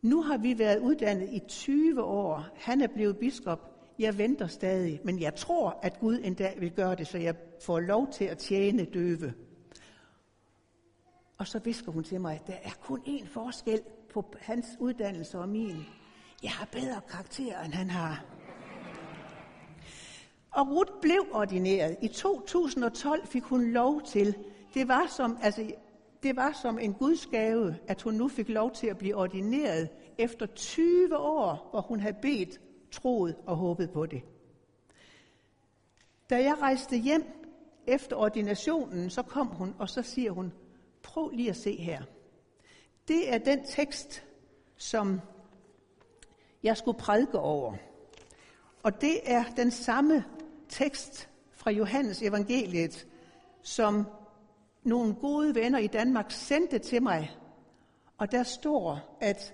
Nu 0.01 0.21
har 0.21 0.38
vi 0.38 0.59
været 0.59 0.79
uddannet 0.79 1.29
i 1.29 1.39
20 1.47 2.03
år. 2.03 2.45
Han 2.55 2.81
er 2.81 2.88
blevet 2.88 3.17
biskop. 3.17 3.71
Jeg 3.99 4.17
venter 4.17 4.47
stadig, 4.47 4.99
men 5.03 5.21
jeg 5.21 5.35
tror, 5.35 5.79
at 5.83 5.99
Gud 5.99 6.19
en 6.23 6.33
dag 6.33 6.57
vil 6.59 6.71
gøre 6.71 6.95
det, 6.95 7.07
så 7.07 7.17
jeg 7.17 7.35
får 7.61 7.79
lov 7.79 8.11
til 8.11 8.25
at 8.25 8.38
tjene 8.38 8.85
døve. 8.85 9.33
Og 11.38 11.47
så 11.47 11.59
visker 11.59 11.91
hun 11.91 12.03
til 12.03 12.21
mig, 12.21 12.35
at 12.35 12.47
der 12.47 12.57
er 12.63 12.71
kun 12.81 13.01
én 13.07 13.27
forskel 13.27 13.81
på 14.13 14.33
hans 14.41 14.65
uddannelse 14.79 15.39
og 15.39 15.49
min. 15.49 15.85
Jeg 16.43 16.51
har 16.51 16.65
bedre 16.65 17.01
karakter, 17.09 17.61
end 17.61 17.73
han 17.73 17.89
har. 17.89 18.25
Og 20.56 20.68
Ruth 20.68 20.91
blev 21.02 21.28
ordineret. 21.32 21.98
I 22.02 22.08
2012 22.08 23.28
fik 23.28 23.44
hun 23.44 23.63
lov 23.63 24.02
til. 24.02 24.36
Det 24.74 24.88
var 24.88 25.08
som, 25.08 25.38
altså, 25.41 25.72
det 26.24 26.36
var 26.36 26.52
som 26.62 26.80
en 26.80 26.94
gudsgave, 26.94 27.76
at 27.88 28.02
hun 28.02 28.13
nu 28.13 28.28
fik 28.28 28.50
lov 28.50 28.72
til 28.72 28.88
at 28.88 28.98
blive 28.98 29.15
ordineret 29.15 29.89
efter 30.18 30.46
20 30.46 31.18
år, 31.18 31.68
hvor 31.72 31.82
hun 31.82 32.00
havde 32.00 32.15
bedt, 32.22 32.62
troet 32.91 33.36
og 33.46 33.56
håbet 33.56 33.91
på 33.91 34.06
det. 34.06 34.22
Da 36.30 36.44
jeg 36.44 36.62
rejste 36.62 36.98
hjem 36.98 37.24
efter 37.88 38.15
ordinationen, 38.15 39.10
så 39.10 39.22
kom 39.22 39.48
hun, 39.48 39.76
og 39.80 39.89
så 39.89 40.02
siger 40.02 40.32
hun, 40.32 40.54
prøv 41.04 41.30
lige 41.30 41.50
at 41.50 41.58
se 41.58 41.76
her. 41.76 42.04
Det 43.08 43.34
er 43.34 43.38
den 43.38 43.63
tekst, 43.63 44.26
som 44.78 45.22
jeg 46.63 46.78
skulle 46.78 47.00
prædike 47.00 47.39
over. 47.39 47.74
Og 48.84 49.02
det 49.02 49.32
er 49.32 49.44
den 49.58 49.72
samme 49.72 50.24
tekst 50.75 51.29
fra 51.51 51.71
Johannes 51.71 52.21
evangeliet, 52.21 53.07
som 53.61 54.07
nogle 54.83 55.15
gode 55.15 55.55
venner 55.55 55.79
i 55.79 55.88
Danmark 55.88 56.31
sendte 56.31 56.79
til 56.79 57.03
mig. 57.03 57.38
Og 58.17 58.31
der 58.31 58.43
står, 58.43 59.17
at 59.21 59.53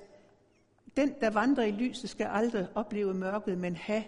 den, 0.97 1.13
der 1.21 1.29
vandrer 1.29 1.63
i 1.63 1.71
lyset, 1.71 2.09
skal 2.09 2.27
aldrig 2.29 2.67
opleve 2.75 3.13
mørket, 3.13 3.57
men 3.57 3.75
have 3.75 4.03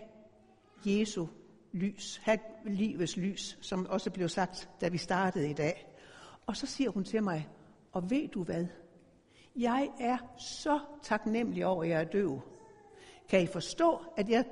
Jesu 0.85 1.27
lys, 1.71 2.21
have 2.23 2.39
livets 2.65 3.17
lys, 3.17 3.57
som 3.61 3.87
også 3.89 4.11
blev 4.11 4.29
sagt, 4.29 4.69
da 4.81 4.87
vi 4.87 4.97
startede 4.97 5.49
i 5.49 5.53
dag. 5.53 5.87
Og 6.45 6.57
så 6.57 6.65
siger 6.65 6.89
hun 6.89 7.03
til 7.03 7.23
mig, 7.23 7.47
og 7.91 8.09
ved 8.09 8.27
du 8.27 8.43
hvad? 8.43 8.65
Jeg 9.55 9.89
er 9.99 10.17
så 10.37 10.79
taknemmelig 11.03 11.65
over, 11.65 11.83
at 11.83 11.89
jeg 11.89 12.01
er 12.01 12.05
døv. 12.05 12.41
Kan 13.29 13.41
I 13.41 13.47
forstå, 13.47 13.99
at 14.17 14.29
jeg 14.29 14.45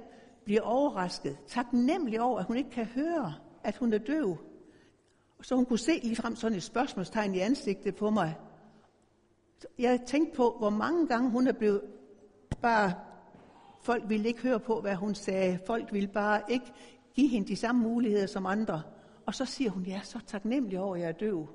bliver 0.43 0.61
overrasket, 0.61 1.37
taknemmelig 1.47 2.21
over, 2.21 2.39
at 2.39 2.45
hun 2.45 2.57
ikke 2.57 2.69
kan 2.69 2.85
høre, 2.85 3.33
at 3.63 3.77
hun 3.77 3.93
er 3.93 3.97
døv? 3.97 4.37
Og 5.37 5.45
så 5.45 5.55
hun 5.55 5.65
kunne 5.65 5.79
se 5.79 5.99
ligefrem 6.03 6.35
sådan 6.35 6.57
et 6.57 6.63
spørgsmålstegn 6.63 7.35
i 7.35 7.39
ansigtet 7.39 7.95
på 7.95 8.09
mig. 8.09 8.35
Jeg 9.79 10.01
tænkte 10.07 10.35
på, 10.35 10.55
hvor 10.59 10.69
mange 10.69 11.07
gange 11.07 11.29
hun 11.29 11.47
er 11.47 11.51
blevet 11.51 11.81
bare... 12.61 12.93
Folk 13.81 14.03
ville 14.09 14.27
ikke 14.27 14.41
høre 14.41 14.59
på, 14.59 14.81
hvad 14.81 14.95
hun 14.95 15.15
sagde. 15.15 15.59
Folk 15.65 15.93
ville 15.93 16.07
bare 16.07 16.41
ikke 16.49 16.73
give 17.13 17.27
hende 17.27 17.47
de 17.47 17.55
samme 17.55 17.81
muligheder 17.81 18.27
som 18.27 18.45
andre. 18.45 18.81
Og 19.25 19.35
så 19.35 19.45
siger 19.45 19.71
hun, 19.71 19.83
ja, 19.83 20.01
så 20.03 20.19
taknemmelig 20.27 20.79
over, 20.79 20.95
at 20.95 21.01
jeg 21.01 21.07
er 21.07 21.11
døv. 21.11 21.47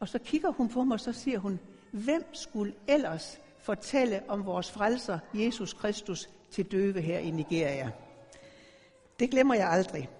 Og 0.00 0.08
så 0.08 0.18
kigger 0.18 0.52
hun 0.52 0.68
på 0.68 0.84
mig, 0.84 0.94
og 0.94 1.00
så 1.00 1.12
siger 1.12 1.38
hun, 1.38 1.60
hvem 1.92 2.24
skulle 2.32 2.74
ellers 2.88 3.40
fortælle 3.58 4.22
om 4.28 4.46
vores 4.46 4.70
frelser, 4.70 5.18
Jesus 5.34 5.72
Kristus, 5.72 6.30
til 6.50 6.64
døve 6.72 7.00
her 7.00 7.18
i 7.18 7.30
Nigeria? 7.30 7.90
Det 9.18 9.30
glemmer 9.30 9.54
jeg 9.54 9.70
aldrig. 9.70 10.10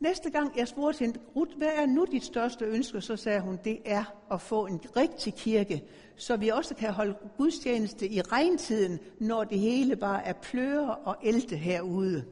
Næste 0.00 0.30
gang 0.30 0.58
jeg 0.58 0.68
spurgte 0.68 0.98
hende, 1.04 1.20
Ruth, 1.36 1.56
hvad 1.56 1.70
er 1.76 1.86
nu 1.86 2.06
dit 2.12 2.24
største 2.24 2.64
ønske? 2.64 3.00
Så 3.00 3.16
sagde 3.16 3.40
hun, 3.40 3.58
det 3.64 3.78
er 3.84 4.04
at 4.30 4.40
få 4.40 4.66
en 4.66 4.80
rigtig 4.96 5.34
kirke, 5.34 5.82
så 6.16 6.36
vi 6.36 6.48
også 6.48 6.74
kan 6.74 6.92
holde 6.92 7.16
gudstjeneste 7.36 8.08
i 8.08 8.20
regntiden, 8.20 8.98
når 9.20 9.44
det 9.44 9.58
hele 9.58 9.96
bare 9.96 10.24
er 10.24 10.32
pløre 10.32 10.94
og 10.94 11.16
elte 11.22 11.56
herude. 11.56 12.24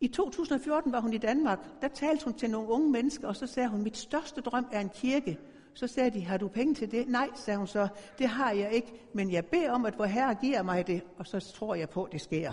I 0.00 0.08
2014 0.08 0.92
var 0.92 1.00
hun 1.00 1.12
i 1.12 1.18
Danmark. 1.18 1.58
Der 1.82 1.88
talte 1.88 2.24
hun 2.24 2.34
til 2.34 2.50
nogle 2.50 2.68
unge 2.68 2.90
mennesker, 2.90 3.28
og 3.28 3.36
så 3.36 3.46
sagde 3.46 3.68
hun, 3.68 3.82
mit 3.82 3.96
største 3.96 4.40
drøm 4.40 4.66
er 4.72 4.80
en 4.80 4.90
kirke. 4.94 5.38
Så 5.74 5.86
sagde 5.86 6.10
de, 6.10 6.24
har 6.24 6.36
du 6.36 6.48
penge 6.48 6.74
til 6.74 6.90
det? 6.90 7.08
Nej, 7.08 7.30
sagde 7.34 7.58
hun 7.58 7.66
så, 7.66 7.88
det 8.18 8.28
har 8.28 8.50
jeg 8.50 8.72
ikke, 8.72 8.92
men 9.12 9.32
jeg 9.32 9.46
beder 9.46 9.70
om, 9.70 9.86
at 9.86 9.98
vor 9.98 10.04
Herre 10.04 10.34
giver 10.34 10.62
mig 10.62 10.86
det, 10.86 11.02
og 11.18 11.26
så 11.26 11.40
tror 11.40 11.74
jeg 11.74 11.90
på, 11.90 12.04
at 12.04 12.12
det 12.12 12.20
sker. 12.20 12.52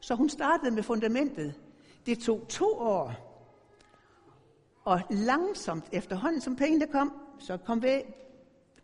Så 0.00 0.14
hun 0.14 0.28
startede 0.28 0.70
med 0.70 0.82
fundamentet. 0.82 1.54
Det 2.06 2.18
tog 2.18 2.48
to 2.48 2.78
år. 2.78 3.12
Og 4.84 5.00
langsomt, 5.10 5.84
efterhånden 5.92 6.40
som 6.40 6.56
pengene 6.56 6.86
kom, 6.86 7.12
så 7.38 7.56
kom, 7.56 7.82
væg, 7.82 8.04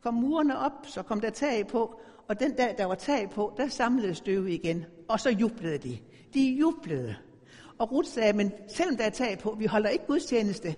kom 0.01 0.15
murene 0.15 0.59
op, 0.59 0.73
så 0.87 1.03
kom 1.03 1.21
der 1.21 1.31
tag 1.31 1.67
på, 1.67 2.01
og 2.29 2.41
den 2.41 2.55
dag, 2.55 2.75
der 2.79 2.85
var 2.85 2.95
tag 2.95 3.31
på, 3.31 3.55
der 3.57 3.69
samlede 3.69 4.15
støve 4.15 4.53
igen, 4.53 4.85
og 5.09 5.21
så 5.21 5.31
jublede 5.31 5.79
de. 5.79 5.99
De 6.35 6.41
jublede. 6.41 7.17
Og 7.79 7.93
Ruth 7.93 8.09
sagde, 8.09 8.33
men 8.33 8.53
selvom 8.69 8.97
der 8.97 9.05
er 9.05 9.11
tag 9.11 9.39
på, 9.39 9.55
vi 9.59 9.67
holder 9.67 9.89
ikke 9.89 10.07
gudstjeneste. 10.07 10.77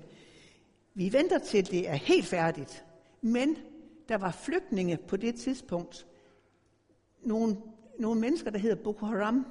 Vi 0.95 1.12
venter 1.12 1.38
til 1.38 1.71
det 1.71 1.88
er 1.88 1.95
helt 1.95 2.27
færdigt. 2.27 2.85
Men 3.23 3.57
der 4.09 4.17
var 4.17 4.31
flygtninge 4.31 4.97
på 5.09 5.17
det 5.17 5.35
tidspunkt. 5.35 6.07
Nogle, 7.23 7.57
nogle 7.99 8.21
mennesker, 8.21 8.51
der 8.51 8.59
hedder 8.59 8.77
Boko 8.77 9.07
Haram, 9.07 9.47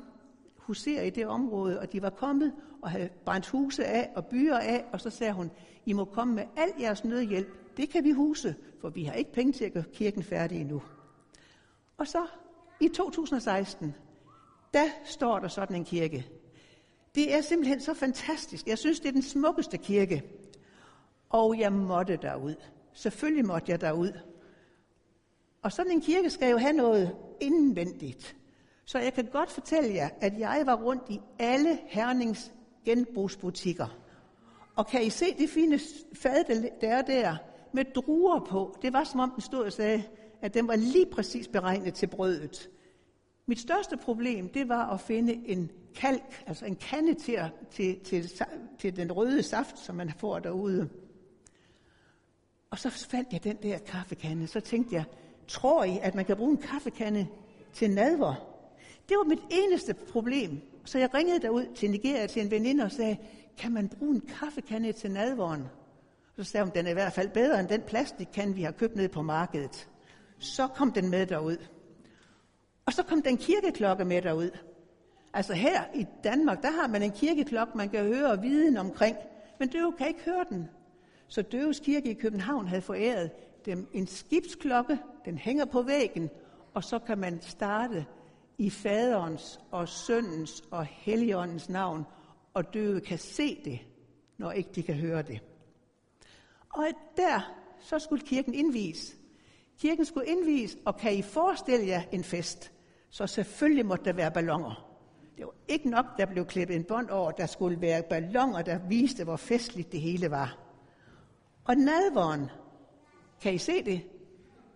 huser 0.56 1.02
i 1.02 1.10
det 1.10 1.28
område, 1.28 1.80
og 1.80 1.92
de 1.92 2.02
var 2.02 2.10
kommet 2.10 2.54
og 2.82 2.92
havde 2.92 3.10
brændt 3.26 3.48
huse 3.48 3.86
af 3.86 4.12
og 4.16 4.26
byer 4.26 4.58
af, 4.58 4.86
og 4.94 5.02
så 5.02 5.10
sagde 5.10 5.34
hun, 5.34 5.52
I 5.86 5.94
må 5.94 6.06
komme 6.06 6.36
med 6.36 6.44
al 6.58 6.70
jeres 6.80 7.04
nødhjælp. 7.04 7.78
Det 7.78 7.90
kan 7.90 8.04
vi 8.04 8.12
huse, 8.12 8.56
for 8.82 8.90
vi 8.90 9.04
har 9.04 9.14
ikke 9.14 9.32
penge 9.32 9.54
til 9.54 9.66
at 9.66 9.74
gøre 9.74 9.84
kirken 9.94 10.24
færdig 10.24 10.62
endnu. 10.62 10.82
Og 11.98 12.08
så 12.08 12.26
i 12.80 12.88
2016, 12.88 13.96
der 14.74 14.86
står 15.06 15.40
der 15.40 15.48
sådan 15.48 15.76
en 15.76 15.86
kirke. 15.86 16.28
Det 17.16 17.34
er 17.34 17.42
simpelthen 17.42 17.82
så 17.82 17.94
fantastisk. 17.94 18.68
Jeg 18.68 18.78
synes, 18.78 19.00
det 19.00 19.08
er 19.08 19.14
den 19.14 19.22
smukkeste 19.22 19.78
kirke. 19.78 20.24
Og 21.30 21.60
jeg 21.60 21.74
måtte 21.74 22.18
derud. 22.22 22.56
Selvfølgelig 22.94 23.46
måtte 23.46 23.72
jeg 23.72 23.82
derud. 23.82 24.12
Og 25.62 25.72
sådan 25.72 25.92
en 25.92 26.02
kirke 26.02 26.30
skal 26.30 26.52
jo 26.52 26.58
have 26.58 26.74
noget 26.74 27.16
indvendigt. 27.42 28.36
Så 28.86 29.00
jeg 29.00 29.14
kan 29.14 29.26
godt 29.26 29.52
fortælle 29.52 29.94
jer, 29.94 30.10
at 30.22 30.40
jeg 30.40 30.64
var 30.66 30.76
rundt 30.76 31.04
i 31.10 31.20
alle 31.40 31.80
Hernings 31.88 32.54
genbrugsbutikker. 32.86 33.98
Og 34.76 34.88
kan 34.88 35.04
I 35.04 35.10
se 35.10 35.26
det 35.38 35.50
fine 35.50 35.80
fad, 36.14 36.72
der 36.82 36.90
er 36.90 37.02
der, 37.02 37.36
med 37.74 37.86
druer 37.86 38.40
på? 38.40 38.78
Det 38.82 38.94
var 38.94 39.04
som 39.04 39.20
om 39.20 39.32
den 39.32 39.42
stod 39.42 39.66
og 39.66 39.74
sagde, 39.74 40.04
at 40.42 40.54
den 40.54 40.68
var 40.68 40.76
lige 40.76 41.06
præcis 41.06 41.48
beregnet 41.48 41.94
til 41.94 42.08
brødet. 42.08 42.70
Mit 43.46 43.60
største 43.60 43.98
problem, 43.98 44.50
det 44.50 44.70
var 44.70 44.94
at 44.94 45.02
finde 45.02 45.34
en 45.34 45.72
kalk, 45.96 46.44
altså 46.48 46.66
en 46.66 46.76
kande 46.76 47.14
til, 47.14 47.40
til, 47.72 48.00
til, 48.00 48.32
til 48.80 48.96
den 48.96 49.12
røde 49.12 49.44
saft, 49.44 49.80
som 49.80 49.96
man 49.96 50.12
får 50.18 50.40
derude. 50.40 50.90
Og 52.72 52.80
så 52.80 52.90
fandt 52.90 53.34
jeg 53.34 53.44
den 53.44 53.58
der 53.64 53.78
kaffekande, 53.78 54.48
så 54.48 54.60
tænkte 54.60 54.96
jeg, 54.96 55.04
tror 55.48 55.84
I, 55.84 56.00
at 56.02 56.16
man 56.16 56.26
kan 56.26 56.38
bruge 56.38 56.52
en 56.52 56.58
kaffekande 56.58 57.28
til 57.74 57.92
nadver? 57.92 58.34
Det 59.10 59.18
var 59.18 59.24
mit 59.24 59.44
eneste 59.50 59.94
problem. 59.94 60.62
Så 60.86 61.00
jeg 61.00 61.14
ringede 61.14 61.40
derud 61.40 61.66
til 61.76 61.92
Nigeria 61.92 62.28
til 62.28 62.42
en 62.42 62.52
veninde 62.52 62.84
og 62.84 62.92
sagde, 62.92 63.18
kan 63.58 63.72
man 63.72 63.90
bruge 63.90 64.16
en 64.16 64.22
kaffekande 64.22 64.92
til 64.92 65.12
nadvoren? 65.12 65.64
Så 66.36 66.44
sagde 66.44 66.64
hun, 66.64 66.74
den 66.76 66.86
er 66.86 66.90
i 66.90 66.94
hvert 66.94 67.14
fald 67.14 67.30
bedre 67.30 67.60
end 67.60 67.68
den 67.68 67.82
plastikkande, 67.82 68.56
vi 68.56 68.62
har 68.62 68.72
købt 68.72 68.96
ned 68.96 69.10
på 69.10 69.22
markedet. 69.22 69.90
Så 70.40 70.68
kom 70.68 70.92
den 70.92 71.10
med 71.10 71.26
derud. 71.26 71.58
Og 72.86 72.94
så 72.94 73.04
kom 73.04 73.22
den 73.22 73.38
kirkeklokke 73.38 74.06
med 74.06 74.22
derud. 74.22 74.50
Altså 75.34 75.54
her 75.54 75.84
i 75.96 76.06
Danmark, 76.24 76.62
der 76.62 76.72
har 76.72 76.88
man 76.88 77.04
en 77.04 77.12
kirkeklokke, 77.12 77.78
man 77.78 77.90
kan 77.90 78.06
høre 78.06 78.42
viden 78.42 78.78
omkring, 78.78 79.18
men 79.60 79.70
du 79.70 79.94
kan 79.98 80.08
ikke 80.08 80.22
høre 80.26 80.46
den. 80.50 80.68
Så 81.32 81.42
Døves 81.42 81.80
Kirke 81.80 82.12
i 82.12 82.14
København 82.14 82.68
havde 82.68 82.82
foræret 82.82 83.32
dem 83.66 83.88
en 83.94 84.08
skibsklokke, 84.08 85.00
den 85.26 85.38
hænger 85.38 85.66
på 85.66 85.82
væggen, 85.82 86.30
og 86.74 86.84
så 86.84 87.00
kan 87.00 87.18
man 87.18 87.42
starte 87.42 88.06
i 88.58 88.70
faderens 88.70 89.60
og 89.72 89.90
søndens 89.90 90.64
og 90.72 90.86
helligåndens 90.86 91.70
navn, 91.70 92.06
og 92.54 92.74
døve 92.74 93.02
kan 93.02 93.18
se 93.18 93.62
det, 93.66 93.80
når 94.38 94.52
ikke 94.52 94.70
de 94.76 94.84
kan 94.84 94.96
høre 94.96 95.22
det. 95.22 95.40
Og 96.70 96.88
der, 97.18 97.54
så 97.80 98.00
skulle 98.00 98.26
kirken 98.26 98.54
indvise. 98.54 99.16
Kirken 99.80 100.06
skulle 100.06 100.28
indvise, 100.28 100.78
og 100.86 100.98
kan 100.98 101.14
I 101.14 101.22
forestille 101.22 101.88
jer 101.88 102.02
en 102.12 102.24
fest? 102.24 102.72
Så 103.10 103.28
selvfølgelig 103.28 103.86
måtte 103.86 104.06
der 104.06 104.14
være 104.14 104.32
ballonger. 104.32 104.98
Det 105.38 105.46
var 105.46 105.54
ikke 105.68 105.90
nok, 105.90 106.06
der 106.18 106.26
blev 106.26 106.46
klippet 106.46 106.76
en 106.76 106.84
bånd 106.84 107.10
over, 107.10 107.32
der 107.32 107.46
skulle 107.46 107.82
være 107.82 108.04
ballonger, 108.10 108.62
der 108.62 108.80
viste, 108.90 109.24
hvor 109.24 109.36
festligt 109.36 109.92
det 109.92 110.02
hele 110.02 110.32
var. 110.32 110.71
Og 111.64 111.76
nadvåren, 111.76 112.50
kan 113.42 113.54
I 113.54 113.58
se 113.58 113.84
det? 113.84 114.02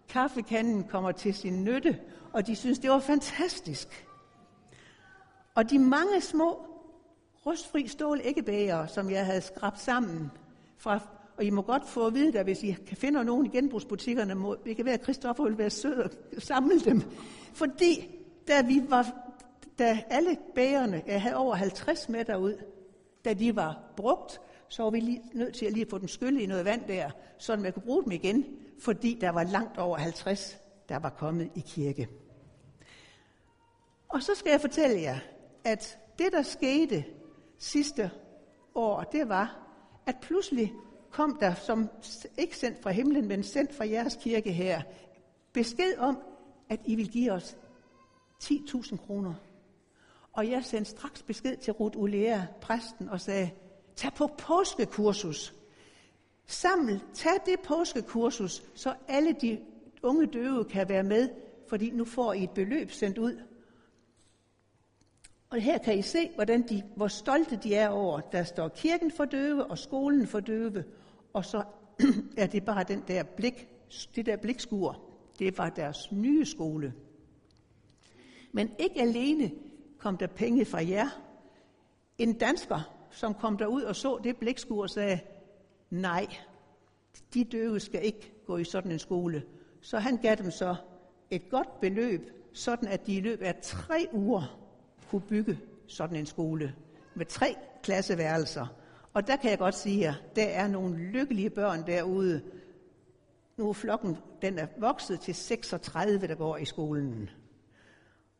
Kaffekanden 0.10 0.84
kommer 0.84 1.12
til 1.12 1.34
sin 1.34 1.64
nytte, 1.64 2.00
og 2.34 2.48
de 2.48 2.56
synes, 2.56 2.80
det 2.80 2.90
var 2.90 3.00
fantastisk. 3.00 4.08
Og 5.56 5.70
de 5.70 5.80
mange 5.80 6.22
små 6.22 6.66
rustfri 7.46 7.88
stål 7.88 8.22
æggebæger, 8.24 8.86
som 8.88 9.10
jeg 9.10 9.26
havde 9.26 9.42
skrabt 9.42 9.80
sammen 9.80 10.32
fra 10.78 11.00
og 11.38 11.44
I 11.44 11.50
må 11.50 11.62
godt 11.62 11.88
få 11.88 12.08
at 12.08 12.14
vide 12.14 12.34
det, 12.34 12.44
hvis 12.44 12.64
I 12.64 12.72
kan 12.88 12.98
finde 12.98 13.24
nogen 13.24 13.46
i 13.46 13.50
genbrugsbutikkerne. 13.50 14.36
Må, 14.36 14.56
det 14.66 14.76
kan 14.76 14.86
være, 14.86 14.94
at 14.94 15.04
Christoffer 15.04 15.44
vil 15.44 15.58
være 15.58 15.70
sød 15.70 16.00
og 16.36 16.42
samle 16.42 16.80
dem. 16.80 17.02
Fordi 17.54 18.10
da 18.48 18.62
vi 18.62 18.82
var, 18.90 19.32
da 19.80 20.04
alle 20.10 20.38
bægerne, 20.56 21.04
jeg 21.08 21.22
havde 21.22 21.36
over 21.36 21.56
50 21.56 22.10
meter 22.10 22.36
ud, 22.36 22.54
da 23.26 23.34
de 23.34 23.56
var 23.56 23.80
brugt, 23.98 24.42
så 24.70 24.84
var 24.84 24.90
vi 24.90 25.00
lige 25.00 25.22
nødt 25.34 25.56
til 25.56 25.66
at 25.66 25.74
lige 25.74 25.90
få 25.90 25.98
dem 25.98 26.08
skyllet 26.08 26.42
i 26.42 26.46
noget 26.46 26.66
vand 26.66 26.88
der, 26.88 27.12
så 27.38 27.56
man 27.56 27.74
kunne 27.74 27.84
bruge 27.84 28.04
dem 28.04 28.12
igen, 28.12 28.46
fordi 28.80 29.18
der 29.22 29.30
var 29.30 29.44
langt 29.44 29.78
over 29.78 29.98
50, 29.98 30.58
der 30.90 31.00
var 31.00 31.10
kommet 31.10 31.52
i 31.56 31.60
kirke. 31.60 32.10
Og 34.08 34.24
så 34.24 34.36
skal 34.36 34.50
jeg 34.52 34.62
fortælle 34.62 35.02
jer, 35.02 35.20
at 35.64 36.00
det, 36.20 36.32
der 36.32 36.42
skete 36.42 37.06
sidste 37.58 38.12
år, 38.76 39.02
det 39.04 39.30
var, 39.30 39.68
at 40.06 40.16
pludselig 40.22 40.74
kom 41.12 41.38
der, 41.40 41.54
som 41.54 41.90
ikke 42.38 42.58
sendt 42.58 42.82
fra 42.82 42.92
himlen, 42.92 43.28
men 43.28 43.44
sendt 43.44 43.76
fra 43.76 43.88
jeres 43.88 44.18
kirke 44.22 44.52
her, 44.52 44.82
besked 45.54 45.98
om, 45.98 46.18
at 46.70 46.80
I 46.86 46.96
vil 46.96 47.10
give 47.12 47.32
os 47.32 47.58
10.000 48.44 48.98
kroner. 48.98 49.34
Og 50.34 50.50
jeg 50.50 50.66
sendte 50.66 50.92
straks 50.92 51.24
besked 51.24 51.58
til 51.58 51.74
Ruth 51.74 51.98
Ulea, 51.98 52.42
præsten, 52.62 53.10
og 53.10 53.22
sagde, 53.22 53.50
tag 53.96 54.14
på 54.14 54.28
påskekursus. 54.38 55.54
Saml, 56.46 57.00
tag 57.14 57.34
det 57.46 57.60
påskekursus, 57.60 58.64
så 58.76 58.94
alle 59.08 59.34
de 59.42 59.60
unge 60.04 60.26
døve 60.26 60.66
kan 60.66 60.90
være 60.90 61.04
med, 61.04 61.30
fordi 61.68 61.90
nu 61.90 62.06
får 62.06 62.34
I 62.34 62.44
et 62.44 62.50
beløb 62.50 62.92
sendt 62.92 63.18
ud. 63.18 63.42
Og 65.50 65.62
her 65.62 65.78
kan 65.78 65.98
I 65.98 66.02
se, 66.02 66.30
hvordan 66.36 66.68
de, 66.68 66.84
hvor 66.96 67.08
stolte 67.08 67.56
de 67.56 67.76
er 67.76 67.90
over. 67.90 68.20
Der 68.20 68.44
står 68.44 68.68
kirken 68.68 69.12
for 69.12 69.26
døve 69.26 69.66
og 69.66 69.78
skolen 69.78 70.28
for 70.28 70.40
døve, 70.40 70.84
og 71.34 71.46
så 71.46 71.64
er 72.38 72.48
det 72.48 72.66
bare 72.66 72.84
den 72.84 73.04
der 73.08 73.24
blik, 73.24 73.68
det 74.16 74.26
der 74.26 74.38
blikskur. 74.38 75.02
Det 75.40 75.58
var 75.58 75.70
deres 75.70 76.12
nye 76.12 76.46
skole. 76.46 76.94
Men 78.52 78.72
ikke 78.80 79.02
alene 79.02 79.52
kom 79.98 80.18
der 80.18 80.28
penge 80.28 80.66
fra 80.66 80.88
jer. 80.88 81.08
En 82.18 82.34
dansker, 82.34 82.95
som 83.16 83.34
kom 83.34 83.58
derud 83.58 83.82
og 83.82 83.96
så 83.96 84.20
det 84.24 84.38
blikskur 84.38 84.82
og 84.82 84.90
sagde, 84.90 85.20
nej, 85.90 86.28
de 87.34 87.44
døve 87.44 87.80
skal 87.80 88.06
ikke 88.06 88.34
gå 88.46 88.58
i 88.58 88.64
sådan 88.64 88.92
en 88.92 89.00
skole. 89.00 89.44
Så 89.82 89.98
han 90.00 90.18
gav 90.18 90.36
dem 90.36 90.52
så 90.52 90.76
et 91.32 91.50
godt 91.50 91.80
beløb, 91.80 92.22
sådan 92.54 92.88
at 92.88 93.08
de 93.08 93.16
i 93.16 93.22
løbet 93.22 93.46
af 93.46 93.56
tre 93.62 94.08
uger 94.14 94.60
kunne 95.10 95.22
bygge 95.22 95.60
sådan 95.88 96.16
en 96.16 96.26
skole 96.26 96.76
med 97.16 97.26
tre 97.26 97.56
klasseværelser. 97.84 98.68
Og 99.14 99.28
der 99.28 99.36
kan 99.36 99.50
jeg 99.50 99.60
godt 99.60 99.76
sige 99.76 100.02
jer, 100.02 100.14
der 100.36 100.44
er 100.46 100.68
nogle 100.68 100.98
lykkelige 100.98 101.50
børn 101.50 101.88
derude. 101.88 102.42
Nu 103.58 103.70
er 103.70 103.74
flokken, 103.74 104.18
den 104.42 104.60
er 104.60 104.68
vokset 104.78 105.20
til 105.20 105.36
36, 105.36 106.28
der 106.28 106.36
går 106.36 106.58
i 106.58 106.66
skolen. 106.66 107.30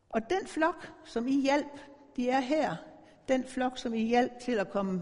Og 0.10 0.30
den 0.30 0.48
flok, 0.48 0.92
som 1.04 1.28
I 1.28 1.42
hjælp, 1.42 1.80
de 2.16 2.30
er 2.30 2.40
her, 2.40 2.76
den 3.28 3.44
flok, 3.44 3.78
som 3.78 3.94
I 3.94 4.02
hjælp 4.08 4.40
til 4.40 4.52
at 4.52 4.70
komme 4.70 5.02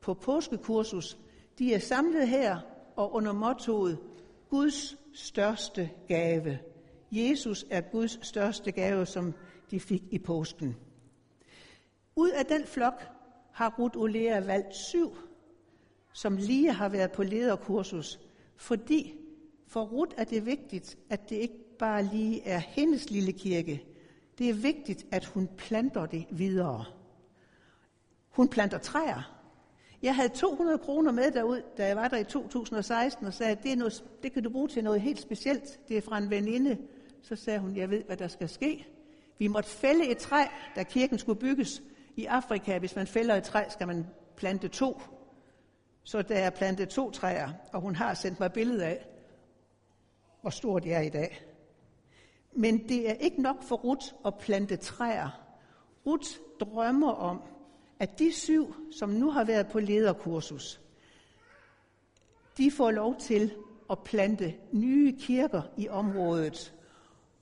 på 0.00 0.14
påskekursus, 0.14 1.18
de 1.58 1.74
er 1.74 1.78
samlet 1.78 2.28
her 2.28 2.58
og 2.96 3.14
under 3.14 3.32
mottoet 3.32 3.98
Guds 4.50 4.96
største 5.14 5.90
gave. 6.08 6.58
Jesus 7.12 7.66
er 7.70 7.80
Guds 7.80 8.26
største 8.26 8.72
gave, 8.72 9.06
som 9.06 9.34
de 9.70 9.80
fik 9.80 10.02
i 10.10 10.18
påsken. 10.18 10.76
Ud 12.16 12.30
af 12.30 12.46
den 12.46 12.64
flok 12.64 13.02
har 13.52 13.74
Ruth 13.78 13.98
Olea 13.98 14.40
valgt 14.40 14.76
syv, 14.76 15.16
som 16.12 16.36
lige 16.36 16.72
har 16.72 16.88
været 16.88 17.12
på 17.12 17.22
lederkursus, 17.22 18.20
fordi 18.56 19.14
for 19.66 19.84
Ruth 19.84 20.14
er 20.16 20.24
det 20.24 20.46
vigtigt, 20.46 20.98
at 21.10 21.30
det 21.30 21.36
ikke 21.36 21.76
bare 21.78 22.02
lige 22.02 22.42
er 22.42 22.58
hendes 22.58 23.10
lille 23.10 23.32
kirke. 23.32 23.84
Det 24.38 24.48
er 24.48 24.54
vigtigt, 24.54 25.06
at 25.10 25.24
hun 25.24 25.48
planter 25.56 26.06
det 26.06 26.26
videre. 26.30 26.84
Hun 28.38 28.48
planter 28.48 28.78
træer. 28.78 29.38
Jeg 30.02 30.14
havde 30.14 30.28
200 30.28 30.78
kroner 30.78 31.12
med 31.12 31.30
derud, 31.30 31.62
da 31.76 31.86
jeg 31.86 31.96
var 31.96 32.08
der 32.08 32.16
i 32.16 32.24
2016, 32.24 33.26
og 33.26 33.34
sagde, 33.34 33.52
at 33.52 33.62
det, 33.62 33.72
er 33.72 33.76
noget, 33.76 34.04
det 34.22 34.32
kan 34.32 34.42
du 34.42 34.50
bruge 34.50 34.68
til 34.68 34.84
noget 34.84 35.00
helt 35.00 35.20
specielt. 35.20 35.88
Det 35.88 35.96
er 35.96 36.00
fra 36.00 36.18
en 36.18 36.30
veninde. 36.30 36.78
Så 37.22 37.36
sagde 37.36 37.58
hun, 37.58 37.76
jeg 37.76 37.90
ved, 37.90 38.04
hvad 38.04 38.16
der 38.16 38.28
skal 38.28 38.48
ske. 38.48 38.86
Vi 39.38 39.46
måtte 39.46 39.68
fælde 39.68 40.06
et 40.06 40.18
træ, 40.18 40.44
da 40.76 40.82
kirken 40.82 41.18
skulle 41.18 41.40
bygges. 41.40 41.82
I 42.16 42.24
Afrika, 42.24 42.78
hvis 42.78 42.96
man 42.96 43.06
fælder 43.06 43.34
et 43.34 43.44
træ, 43.44 43.64
skal 43.68 43.86
man 43.86 44.06
plante 44.36 44.68
to. 44.68 45.00
Så 46.02 46.22
der 46.22 46.36
er 46.36 46.50
plantet 46.50 46.88
to 46.88 47.10
træer, 47.10 47.48
og 47.72 47.80
hun 47.80 47.94
har 47.94 48.14
sendt 48.14 48.40
mig 48.40 48.52
billeder 48.52 48.86
af, 48.86 49.06
hvor 50.40 50.50
stort 50.50 50.82
det 50.82 50.94
er 50.94 51.00
i 51.00 51.08
dag. 51.08 51.44
Men 52.52 52.88
det 52.88 53.10
er 53.10 53.14
ikke 53.14 53.42
nok 53.42 53.62
for 53.62 53.76
Ruth 53.76 54.06
at 54.26 54.34
plante 54.38 54.76
træer. 54.76 55.44
Ruth 56.06 56.30
drømmer 56.60 57.12
om, 57.12 57.42
at 58.00 58.18
de 58.18 58.32
syv, 58.32 58.74
som 58.92 59.10
nu 59.10 59.30
har 59.30 59.44
været 59.44 59.66
på 59.68 59.80
lederkursus, 59.80 60.80
de 62.58 62.70
får 62.70 62.90
lov 62.90 63.16
til 63.16 63.52
at 63.90 63.98
plante 63.98 64.54
nye 64.72 65.16
kirker 65.18 65.62
i 65.76 65.88
området. 65.88 66.74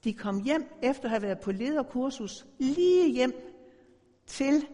De 0.04 0.12
kom 0.12 0.42
hjem 0.42 0.64
efter 0.82 1.04
at 1.04 1.10
have 1.10 1.22
været 1.22 1.40
på 1.40 1.52
lederkursus, 1.52 2.46
lige 2.58 3.12
hjem 3.12 3.32
til 4.26 4.66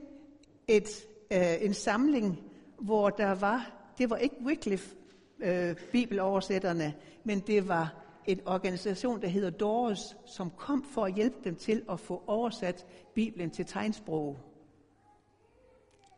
et, 0.69 1.07
øh, 1.31 1.65
en 1.65 1.75
samling, 1.75 2.41
hvor 2.79 3.11
der 3.11 3.35
var, 3.35 3.73
det 3.99 4.11
var 4.11 4.17
ikke 4.17 4.37
Wycliffe 4.45 4.97
øh, 5.41 5.77
bibeloversætterne, 5.93 6.95
men 7.25 7.41
det 7.41 7.69
var 7.69 7.95
en 8.27 8.41
organisation, 8.47 9.23
der 9.23 9.29
hedder 9.29 9.51
Doors, 9.51 10.17
som 10.27 10.51
kom 10.51 10.85
for 10.85 11.05
at 11.05 11.15
hjælpe 11.15 11.37
dem 11.45 11.57
til 11.57 11.83
at 11.91 12.01
få 12.01 12.23
oversat 12.27 12.87
Bibelen 13.15 13.51
til 13.51 13.67
tegnsprog. 13.67 14.52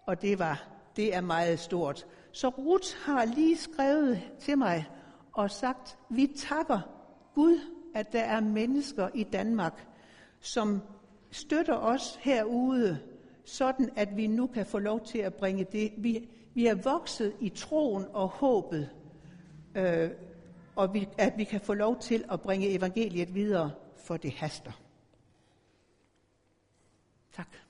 Og 0.07 0.23
det 0.23 0.39
var 0.39 0.75
det 0.97 1.15
er 1.15 1.21
meget 1.21 1.61
stort. 1.61 2.07
Så 2.33 2.49
Ruth 2.49 2.97
har 3.05 3.25
lige 3.25 3.57
skrevet 3.57 4.23
til 4.41 4.59
mig 4.59 4.87
og 5.33 5.51
sagt, 5.51 5.99
vi 6.11 6.33
takker 6.37 6.81
Gud, 7.35 7.61
at 7.95 8.13
der 8.13 8.21
er 8.21 8.41
mennesker 8.41 9.09
i 9.15 9.23
Danmark, 9.23 9.87
som 10.41 10.83
støtter 11.31 11.75
os 11.75 12.19
herude 12.21 12.99
sådan 13.45 13.91
at 13.97 14.17
vi 14.17 14.27
nu 14.27 14.47
kan 14.47 14.67
få 14.67 14.79
lov 14.79 15.05
til 15.05 15.19
at 15.19 15.35
bringe 15.35 15.65
det. 15.73 15.93
Vi, 15.97 16.29
vi 16.55 16.67
er 16.67 16.75
vokset 16.75 17.35
i 17.41 17.49
troen 17.49 18.05
og 18.13 18.29
håbet, 18.29 18.91
øh, 19.75 20.11
og 20.77 20.95
vi, 20.95 21.09
at 21.19 21.33
vi 21.37 21.45
kan 21.45 21.61
få 21.61 21.75
lov 21.75 21.99
til 22.01 22.25
at 22.31 22.41
bringe 22.41 22.71
evangeliet 22.71 23.35
videre, 23.35 23.71
for 23.97 24.17
det 24.17 24.33
haster. 24.33 24.73
Tak. 27.33 27.64